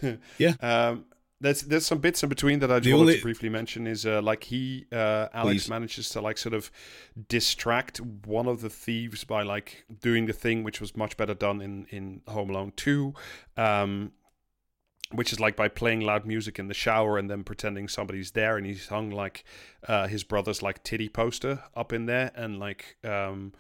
[0.38, 0.54] Yeah.
[0.62, 1.06] Um,
[1.42, 3.88] there's there's some bits in between that I just The wanted only- to briefly mention.
[3.88, 5.70] Is uh, like he uh, Alex Please.
[5.70, 6.72] manages to like sort of
[7.28, 11.62] distract one of the thieves by like doing the thing which was much better done
[11.62, 13.14] in in Home Alone two.
[13.58, 14.14] Um,
[15.14, 18.56] which is like by playing loud music in the shower and then pretending somebody's there,
[18.56, 19.44] and he's hung like
[19.86, 23.52] uh, his brother's like titty poster up in there, and like um,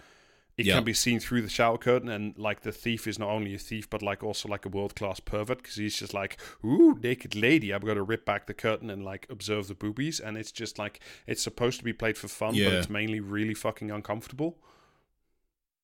[0.58, 0.76] it Yeah.
[0.76, 3.58] can be seen through the shower curtain, and like the thief is not only a
[3.58, 7.36] thief but like also like a world class pervert because he's just like, ooh, naked
[7.36, 10.78] lady, I'm gonna rip back the curtain and like observe the boobies, and it's just
[10.78, 14.58] like it's supposed to be played for fun, but it's mainly really fucking uncomfortable.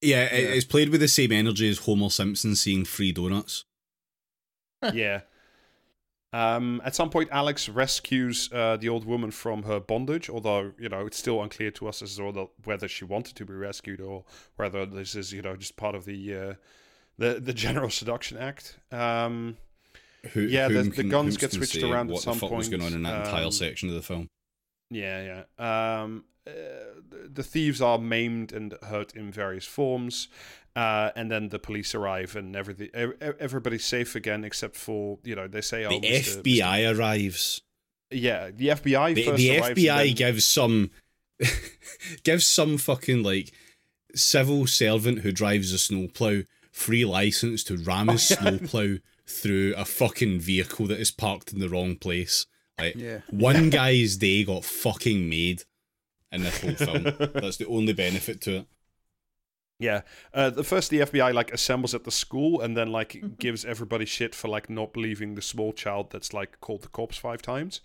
[0.02, 0.50] Yeah, Yeah.
[0.54, 3.66] it's played with the same energy as Homer Simpson seeing free donuts.
[4.94, 5.22] yeah.
[6.34, 10.90] Um, at some point, Alex rescues uh, the old woman from her bondage, although you
[10.90, 14.26] know it's still unclear to us as to whether- she wanted to be rescued or
[14.58, 16.54] whether this is you know just part of the uh,
[17.18, 18.78] the the general seduction act.
[18.92, 19.58] Um,
[20.34, 22.68] Who, Yeah, the- the guns whom get switched around at What some the fuck was
[22.70, 24.28] going on in that point, entire um, section of the film?
[24.90, 26.02] yeah, yeah.
[26.04, 27.02] Um, uh,
[27.34, 30.28] the- thieves are maimed and hurt in various forms.
[30.76, 32.90] Uh, and then the police arrive and everything.
[32.94, 36.42] ev- ev- Everybody's safe again, except for you know they say, "Oh, The Mr.
[36.44, 37.62] FBI arrives.
[38.12, 40.92] Yeah, the FBI The, the FBI then- gives some
[42.24, 43.52] gives some fucking like
[44.16, 50.40] civil servant who drives a snowplow free license to ram his snowplow through a fucking
[50.40, 52.46] vehicle that is parked in the wrong place.
[52.80, 53.22] Like Yeah.
[53.30, 55.64] one guy's day got fucking made
[56.32, 57.04] in this whole film.
[57.34, 58.68] That's the only benefit to it.
[59.80, 60.02] Yeah,
[60.34, 64.06] uh, the first the FBI like assembles at the school and then like gives everybody
[64.06, 67.82] shit for like not believing the small child that's like called the cops five times,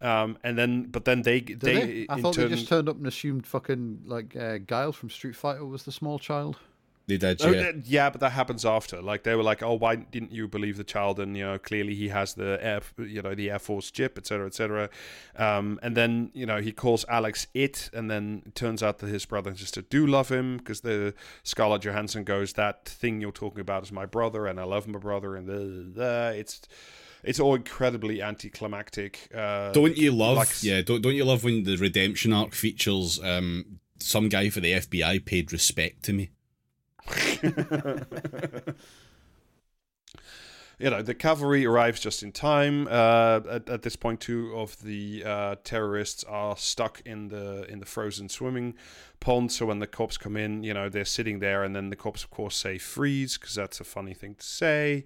[0.00, 2.06] um, and then but then they Did they, they?
[2.08, 5.08] I in thought turn, they just turned up and assumed fucking like uh, Guile from
[5.08, 6.58] Street Fighter was the small child.
[7.08, 7.60] They did, Oh, yeah.
[7.68, 9.00] uh, yeah, but that happens after.
[9.00, 11.94] Like they were like, "Oh, why didn't you believe the child?" And you know, clearly
[11.94, 14.90] he has the air, you know, the Air Force chip, etc., etc.
[15.36, 19.06] Um, and then you know he calls Alex it, and then it turns out that
[19.08, 23.30] his brother and sister do love him because the Scarlett Johansson goes, "That thing you're
[23.30, 25.46] talking about is my brother, and I love my brother," and
[25.94, 26.60] the it's
[27.22, 29.28] it's all incredibly anticlimactic.
[29.34, 30.36] Uh, Don't you love?
[30.38, 34.60] like- yeah, don't don't you love when the redemption arc features um some guy for
[34.60, 36.30] the FBI paid respect to me?
[40.78, 42.86] you know, the cavalry arrives just in time.
[42.88, 47.80] Uh, at, at this point, two of the uh, terrorists are stuck in the in
[47.80, 48.74] the frozen swimming
[49.20, 49.50] pond.
[49.52, 52.22] So when the cops come in, you know, they're sitting there, and then the cops,
[52.24, 55.04] of course, say freeze because that's a funny thing to say.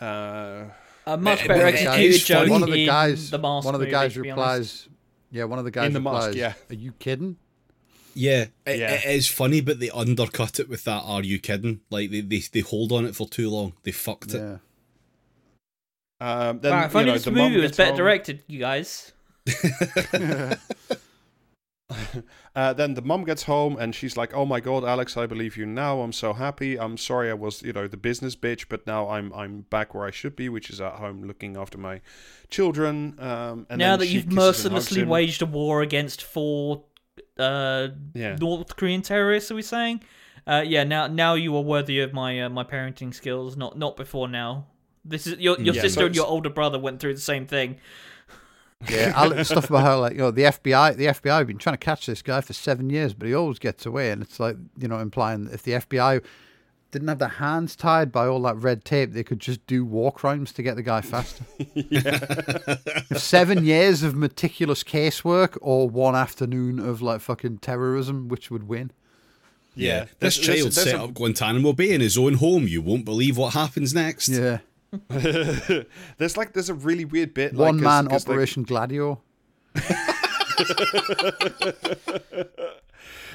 [0.00, 0.64] Uh,
[1.06, 3.64] A much better one of the executed guys- joke one of the guys, the mask
[3.66, 4.88] one of the guys to replies,
[5.30, 6.54] yeah, one of the guys In the replies, mask, yeah.
[6.70, 7.36] "Are you kidding?"
[8.14, 8.92] Yeah, it, Yeah.
[8.94, 11.02] it is funny, but they undercut it with that.
[11.04, 11.80] Are you kidding?
[11.90, 13.74] Like they, they, they hold on it for too long.
[13.84, 14.38] They fucked it.
[14.38, 14.58] Yeah.
[16.20, 17.96] um, then Wow, if you only know, this the movie was better home.
[17.98, 19.12] directed, you guys.
[22.54, 25.56] Uh, then the mom gets home and she's like, "Oh my god, Alex, I believe
[25.56, 26.02] you now.
[26.02, 26.78] I'm so happy.
[26.78, 30.04] I'm sorry I was, you know, the business bitch, but now I'm I'm back where
[30.04, 32.00] I should be, which is at home looking after my
[32.48, 36.22] children." Um, and now then that you've kisses and hugs mercilessly waged a war against
[36.22, 36.84] four
[37.38, 38.36] uh, Yeah.
[38.36, 40.02] North Korean terrorists, are we saying?
[40.46, 43.56] Uh, yeah, now now you are worthy of my uh, my parenting skills.
[43.56, 44.66] Not not before now.
[45.04, 47.76] This is your your Yeah, sister and your older brother went through the same thing.
[48.88, 51.58] Yeah, I, look stuff about how like you know the FBI, the FBI have been
[51.58, 54.40] trying to catch this guy for seven years, but he always gets away, and it's
[54.40, 56.24] like you know implying that if the FBI
[56.90, 60.10] didn't have their hands tied by all that red tape, they could just do war
[60.12, 61.44] crimes to get the guy faster.
[63.18, 68.90] seven years of meticulous casework or one afternoon of like fucking terrorism, which would win?
[69.76, 72.66] Yeah, This There's- there's- child there's set a- up Guantanamo Bay in his own home.
[72.66, 74.28] You won't believe what happens next.
[74.28, 74.58] Yeah,
[76.18, 77.54] there's like there's a really weird bit.
[77.54, 79.20] like, one 'cause- man 'cause, like, Operation Gladio.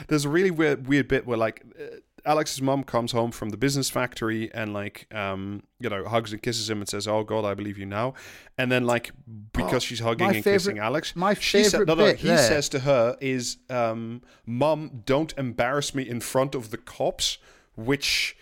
[0.07, 1.84] there's a really weird weird bit where like uh,
[2.26, 6.41] Alex's mom comes home from the business factory and like um you know hugs and
[6.41, 8.14] kisses him and says oh god I believe you now
[8.57, 9.11] and then like
[9.53, 12.18] because Oh, she's hugging my and kissing Alex my she said, favourite no, no, bit
[12.19, 12.38] he there.
[12.38, 17.38] says to her is um mom don't embarrass me in front of the cops
[17.76, 18.35] which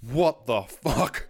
[0.00, 1.28] what the fuck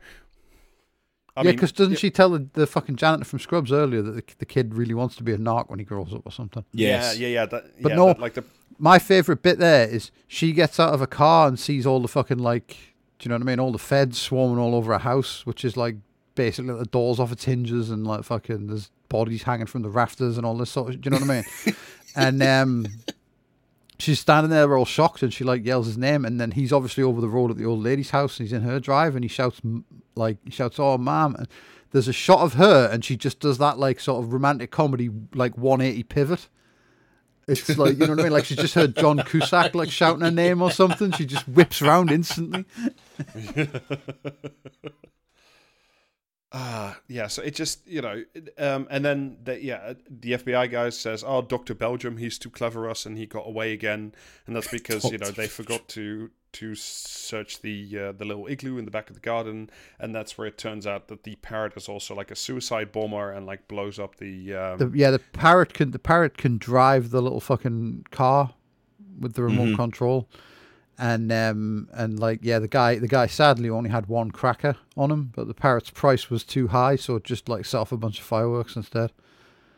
[1.36, 4.34] I yeah, because doesn't she tell the, the fucking janitor from Scrubs earlier that the,
[4.40, 6.64] the kid really wants to be a narc when he grows up or something?
[6.72, 7.16] Yes.
[7.18, 8.44] yeah yeah yeah that, But yeah, no- that, like the
[8.80, 12.08] My favorite bit there is she gets out of a car and sees all the
[12.08, 12.76] fucking like,
[13.18, 13.60] do you know what I mean?
[13.60, 15.96] All the feds swarming all over a house, which is like
[16.34, 20.36] basically the doors off its hinges and like fucking there's bodies hanging from the rafters
[20.36, 21.00] and all this sort of.
[21.00, 21.76] Do you know what I mean?
[22.16, 22.86] and um,
[24.00, 27.04] she's standing there all shocked and she like yells his name and then he's obviously
[27.04, 29.28] over the road at the old lady's house and he's in her drive and he
[29.28, 29.60] shouts
[30.14, 31.48] like he shouts oh ma'am and
[31.92, 35.10] there's a shot of her and she just does that like sort of romantic comedy
[35.34, 36.48] like 180 pivot
[37.50, 38.32] it's like you know what I mean?
[38.32, 41.12] Like she just heard John Cusack like shouting her name or something.
[41.12, 42.64] She just whips around instantly
[46.52, 48.24] Uh, yeah, so it just, you know,
[48.58, 51.74] um, and then, the, yeah, the FBI guy says, oh, Dr.
[51.74, 54.12] Belgium, he's too clever us and he got away again.
[54.46, 58.76] And that's because, you know, they forgot to to search the uh, the little igloo
[58.76, 59.70] in the back of the garden.
[60.00, 63.30] And that's where it turns out that the parrot is also like a suicide bomber
[63.30, 64.54] and like blows up the.
[64.56, 68.54] Um, The, yeah, the parrot can the parrot can drive the little fucking car
[69.20, 69.76] with the remote Mhm.
[69.76, 70.28] control,
[71.00, 75.10] and um and like yeah, the guy the guy sadly only had one cracker on
[75.10, 78.18] him, but the parrot's price was too high, so just like set off a bunch
[78.18, 79.10] of fireworks instead.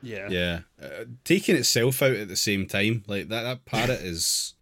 [0.02, 0.28] yeah.
[0.28, 3.42] Yeah, uh, taking itself out at the same time, like that.
[3.42, 4.54] That parrot is.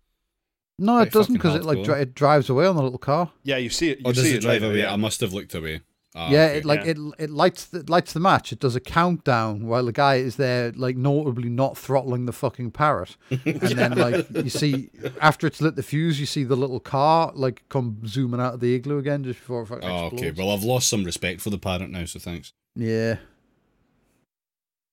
[0.78, 3.31] No, it doesn't because it like dri- it drives away on the little car.
[3.43, 3.99] Yeah, you see it.
[4.01, 4.81] You Or does see it drive later, away?
[4.81, 4.93] yeah.
[4.93, 5.81] I must have looked away.
[6.16, 6.59] Ah, yeah, okay.
[6.59, 6.91] it like Yeah.
[6.91, 8.53] it it lights the, it lights the match.
[8.53, 12.73] It does a countdown while the guy is there, like notably not throttling the fucking
[12.73, 13.16] parrot.
[13.31, 17.31] And then like you see after it's lit the fuse, you see the little car
[17.37, 20.23] like come zooming out of the igloo again just before it fucking Oh, explodes.
[20.23, 20.31] okay.
[20.37, 22.53] Well, I've lost some respect for the parrot now, so thanks.
[22.74, 23.19] yeah.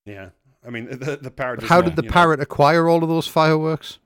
[0.06, 0.30] Yeah.
[0.66, 1.64] I mean, the, the parrot.
[1.64, 4.00] How not, did the you know- parrot acquire all of those fireworks?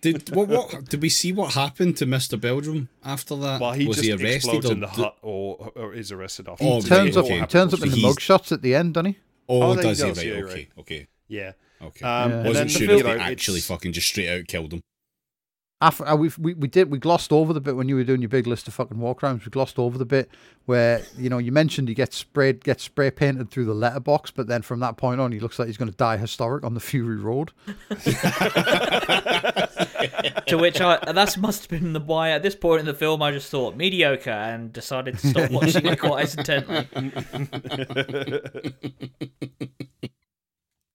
[0.00, 0.48] Did what?
[0.48, 1.32] What did we see?
[1.32, 3.60] What happened to Mister Belgium after that?
[3.60, 6.64] Well, he was just he arrested or in the hut or, or is arrested after.
[6.64, 7.26] Oh, He right, turns up.
[7.26, 9.18] He turns up in the he's- mugshots at the end, doesn't he?
[9.48, 10.08] Oh, Oh, there does he?
[10.08, 10.26] does, Right.
[10.26, 10.54] yeah, okay.
[10.54, 10.68] right.
[10.78, 11.06] Okay.
[11.28, 11.52] Yeah.
[11.82, 12.04] Okay.
[12.04, 12.46] Um, Yeah.
[12.46, 14.80] Wasn't sure the, if you they know, actually it's- fucking just straight out killed him.
[15.82, 18.22] After, uh, we we we did we glossed over the bit when you were doing
[18.22, 19.44] your big list of fucking war crimes.
[19.44, 20.30] We glossed over the bit
[20.64, 24.46] where you know you mentioned he gets sprayed gets spray painted through the letterbox, but
[24.46, 26.80] then from that point on, he looks like he's going to die historic on the
[26.80, 27.52] Fury Road.
[30.46, 33.22] to which I that must have been the why at this point in the film
[33.22, 36.86] I just thought mediocre and decided to stop watching it quite as intently.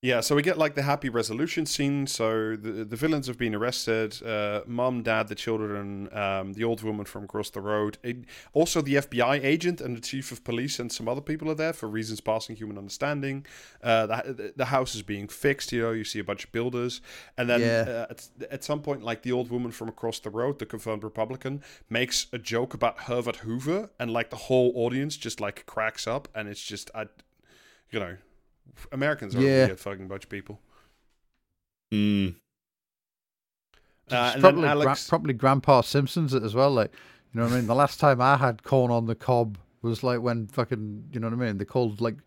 [0.04, 2.08] Yeah, so we get like the happy resolution scene.
[2.08, 4.20] So the the villains have been arrested.
[4.24, 8.00] Uh, Mom, dad, the children, um, the old woman from across the road.
[8.02, 8.18] It,
[8.52, 11.72] also, the FBI agent and the chief of police and some other people are there
[11.74, 13.46] for reasons passing human understanding.
[13.84, 15.72] Uh, the, the house is being fixed.
[15.72, 17.00] You know, you see a bunch of builders,
[17.38, 17.86] and then Yeah.
[17.88, 21.04] uh, at, at some point, like the old woman from across the road, the confirmed
[21.04, 21.62] Republican,
[21.92, 26.28] makes a joke about Herbert Hoover, and like the whole audience just like cracks up,
[26.34, 27.06] and it's just, I,
[27.92, 28.18] you know.
[28.92, 29.64] Americans are Yeah.
[29.64, 30.60] a weird fucking bunch of people.
[31.92, 32.30] Hmm.
[34.10, 36.72] Uh, It's and probably, then gra- probably Grandpa Simpsons it as well.
[36.72, 36.92] Like,
[37.34, 37.68] you know what I mean?
[37.68, 41.28] The last time I had corn on the cob was like when fucking, you know
[41.30, 41.58] what I mean?
[41.58, 42.18] They called like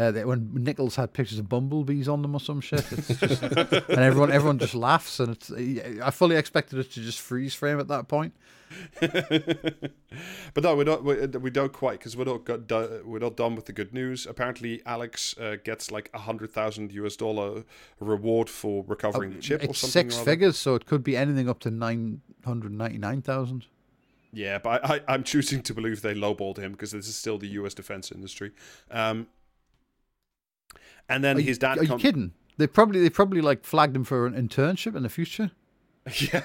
[0.00, 2.90] uh, they, when nickels had pictures of bumblebees on them or some shit.
[2.90, 5.50] It's just, and everyone everyone just laughs, and it's.
[6.00, 8.32] I fully expected it to just freeze frame at that point.
[9.00, 11.04] but no, we don't.
[11.04, 13.92] We, we don't quite because we're not got do, we're not done with the good
[13.92, 14.26] news.
[14.26, 17.64] Apparently, Alex uh, gets like a hundred thousand US dollar
[17.98, 20.10] reward for recovering the chip or Oh, It's something.
[20.10, 23.66] six figures, so it could be anything up to nine hundred ninety nine thousand.
[24.32, 27.48] Yeah, but I, I'm choosing to believe they lowballed him because this is still the
[27.48, 27.74] U.S.
[27.74, 28.52] defense industry.
[28.90, 29.26] Um,
[31.08, 31.78] and then Are, his you, dad.
[31.78, 32.32] are you kidding?
[32.56, 35.50] They probably they probably like flagged him for an internship in the future.
[36.32, 36.42] Yeah.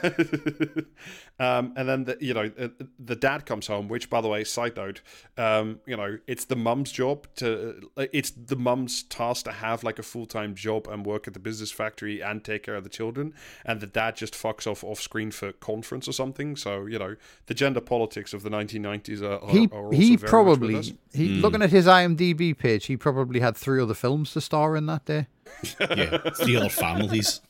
[1.40, 2.68] um, and then the, you know uh,
[3.00, 5.02] the dad comes home, which by the way, side note,
[5.38, 9.84] um, you know it's the mum's job to uh, it's the mum's task to have
[9.84, 12.84] like a full time job and work at the business factory and take care of
[12.84, 13.34] the children,
[13.66, 16.56] and the dad just fucks off off screen for conference or something.
[16.56, 17.16] So you know
[17.48, 20.76] the gender politics of the 1990s are, are, he are also he very much with
[20.76, 20.90] us.
[20.92, 21.42] probably he Hmm.
[21.42, 25.06] looking at his IMDb page, he probably had three other films to star in that
[25.06, 25.28] day.
[25.80, 26.18] Yeah.
[26.38, 27.42] Three other families.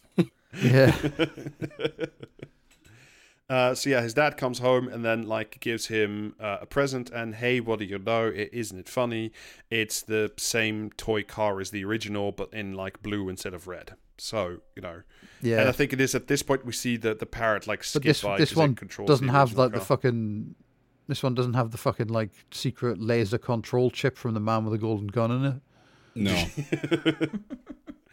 [0.61, 0.95] Yeah,
[3.48, 7.11] Uh, so yeah, his dad comes home and then like gives him uh, a present
[7.11, 8.26] and hey, what do you know?
[8.26, 9.32] It isn't it funny?
[9.69, 13.95] It's the same toy car as the original, but in like blue instead of red.
[14.18, 15.03] So you know,
[15.44, 15.60] yeah.
[15.60, 18.02] and I think it is at this point we see the the parrot like skip
[18.02, 20.56] But this by this 'cause it one controls doesn't the have original like the fucking.
[21.07, 24.72] This one doesn't have the fucking like secret laser control chip from the man with
[24.72, 25.61] the golden gun in it.
[26.15, 26.34] No.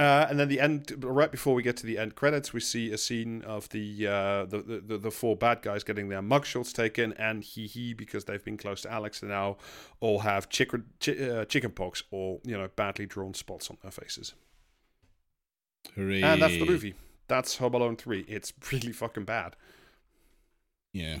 [0.00, 2.90] Uh, and then the end, right before we get to the end credits, we see
[2.90, 6.72] a scene of the uh, the, the- the the four bad guys getting their mugshots
[6.72, 9.58] taken, and he he because they've been close to Alex, they now
[10.00, 13.90] all have chicken chi- uh, chicken pox or you know badly drawn spots on their
[13.90, 14.32] faces.
[15.96, 16.22] Hooray.
[16.22, 16.94] And that's the movie.
[17.28, 18.24] That's Home Alone three.
[18.26, 19.54] It's really fucking bad.
[20.94, 21.18] Yeah.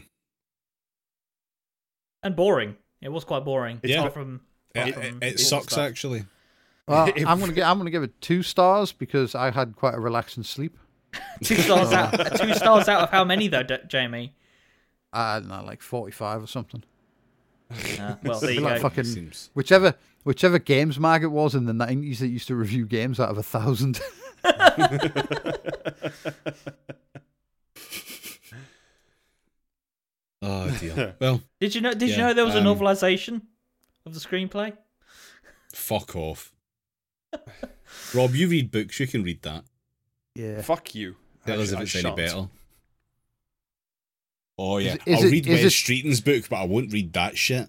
[2.22, 2.76] And boring.
[3.00, 3.80] It was quite boring.
[3.82, 4.40] It's- apart from,
[4.74, 5.78] apart It, from it, it sucks stuff.
[5.88, 6.24] actually.
[6.88, 9.94] Well, If- I'm gonna get I'm gonna give it two stars because I had quite
[9.94, 10.76] a relaxing sleep.
[11.42, 12.12] Two stars out.
[12.40, 14.34] Two stars out of how many though, D- Jamie?
[15.12, 16.84] I don't know, like 45 or something.
[17.98, 18.82] Uh, well, there you Like go.
[18.82, 19.50] fucking- Seems.
[19.54, 23.28] Whichever whichever games mag it was in the 90s that used to review games out
[23.30, 24.00] of a thousand.
[30.42, 31.16] Oh dear.
[31.20, 31.92] Well, Did you know?
[31.92, 33.42] Did you know there was a um, novelization
[34.06, 34.76] of the screenplay.
[35.74, 36.52] Fuck off.
[38.14, 38.98] Rob, you read books.
[39.00, 39.64] You can read that.
[40.34, 40.60] Yeah.
[40.62, 41.16] Fuck you.
[41.46, 42.48] Tell us if it's any better.
[44.58, 46.92] Oh yeah, it- is I'll it- read is Wes it- Streeton's book, but I won't
[46.92, 47.68] read that shit.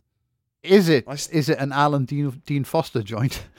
[0.63, 1.05] Is it?
[1.07, 3.43] I s- it an Alan Dean, Dean Foster joint?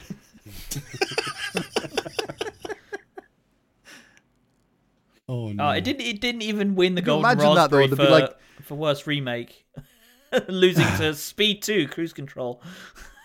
[5.29, 5.69] Oh, oh no!
[5.69, 6.03] Oh, it didn't.
[6.03, 7.79] It didn't even win the Could you Golden imagine that, though?
[7.79, 9.65] Raspberry for be like- for worst remake,
[10.49, 12.61] losing to Speed Two: Cruise Control.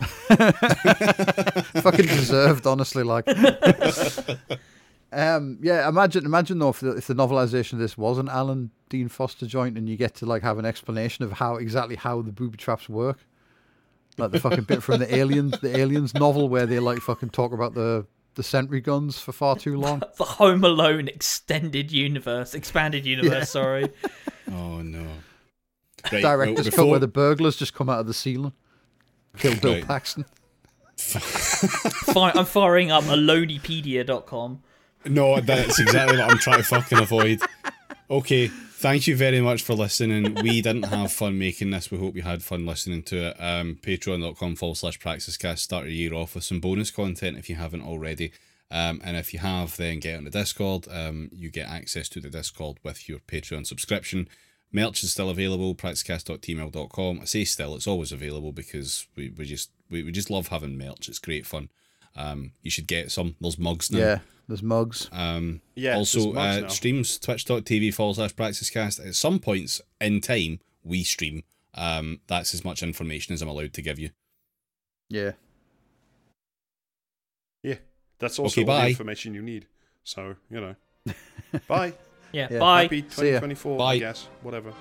[0.28, 3.02] Fucking deserved, honestly.
[3.02, 3.28] Like,
[5.12, 5.88] um, yeah.
[5.88, 9.46] Imagine, imagine though, if the, if the novelization of this was an Alan Dean Foster
[9.46, 12.56] joint, and you get to like have an explanation of how exactly how the booby
[12.56, 13.18] traps work,
[14.18, 17.52] like the fucking bit from the aliens, the aliens novel where they like fucking talk
[17.52, 20.00] about the the sentry guns for far too long.
[20.16, 23.50] The Home Alone extended universe, expanded universe.
[23.50, 23.90] Sorry.
[24.52, 25.06] Oh no!
[26.12, 28.52] Right, Director's well, cut where the burglars just come out of the ceiling,
[29.36, 29.86] kill Bill Right.
[29.86, 30.24] Paxton.
[30.98, 34.62] Fi- I'm firing up alonipedia.com.
[35.06, 37.40] No, that's exactly what I'm trying to fucking avoid.
[38.10, 40.34] Okay, thank you very much for listening.
[40.42, 41.90] We didn't have fun making this.
[41.90, 43.36] We hope you had fun listening to it.
[43.38, 45.58] Um, Patreon.com forward slash praxiscast.
[45.58, 48.32] Start your year off with some bonus content if you haven't already.
[48.70, 50.88] Um, and if you have, then get on the Discord.
[50.90, 54.28] Um, you get access to the Discord with your Patreon subscription.
[54.70, 57.20] Merch is still available, praxiscast.tmail.com.
[57.20, 60.76] I say still, it's always available because we, we just we, we just love having
[60.76, 61.08] merch.
[61.08, 61.70] It's great fun.
[62.14, 63.36] Um, you should get some.
[63.40, 63.98] There's mugs now.
[63.98, 65.08] Yeah, there's mugs.
[65.12, 66.68] Um, Yeah, also, there's mugs uh, now.
[66.68, 69.06] streams twitch.tv forward slash praxiscast.
[69.06, 71.44] At some points in time, we stream.
[71.74, 74.10] Um, that's as much information as I'm allowed to give you.
[75.08, 75.32] Yeah.
[77.62, 77.76] Yeah,
[78.18, 79.66] that's also Okay, all the information you need.
[80.04, 80.74] So you know,
[81.68, 81.94] bye.
[82.32, 82.48] Yeah.
[82.50, 82.58] Yeah.
[82.58, 82.82] Bye.
[82.82, 83.40] Happy See ya.
[83.40, 83.78] 2024.
[83.78, 83.84] Bye.
[83.94, 84.28] I guess.
[84.42, 84.72] Whatever.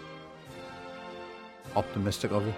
[1.76, 2.54] Optimistic of you.